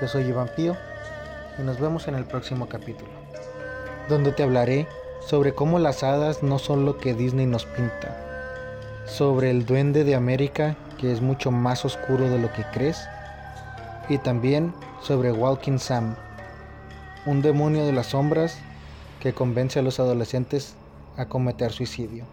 Yo 0.00 0.08
soy 0.08 0.24
Iván 0.24 0.48
Pío 0.56 0.76
nos 1.62 1.80
vemos 1.80 2.08
en 2.08 2.14
el 2.14 2.24
próximo 2.24 2.68
capítulo, 2.68 3.10
donde 4.08 4.32
te 4.32 4.42
hablaré 4.42 4.86
sobre 5.26 5.54
cómo 5.54 5.78
las 5.78 6.02
hadas 6.02 6.42
no 6.42 6.58
son 6.58 6.84
lo 6.84 6.98
que 6.98 7.14
Disney 7.14 7.46
nos 7.46 7.64
pinta, 7.64 9.04
sobre 9.06 9.50
el 9.50 9.64
duende 9.64 10.04
de 10.04 10.14
América 10.14 10.76
que 10.98 11.12
es 11.12 11.20
mucho 11.20 11.50
más 11.50 11.84
oscuro 11.84 12.28
de 12.28 12.38
lo 12.38 12.52
que 12.52 12.64
crees, 12.72 13.00
y 14.08 14.18
también 14.18 14.72
sobre 15.00 15.32
Walking 15.32 15.78
Sam, 15.78 16.14
un 17.26 17.42
demonio 17.42 17.84
de 17.86 17.92
las 17.92 18.06
sombras 18.06 18.58
que 19.20 19.32
convence 19.32 19.78
a 19.78 19.82
los 19.82 20.00
adolescentes 20.00 20.74
a 21.16 21.26
cometer 21.26 21.72
suicidio. 21.72 22.24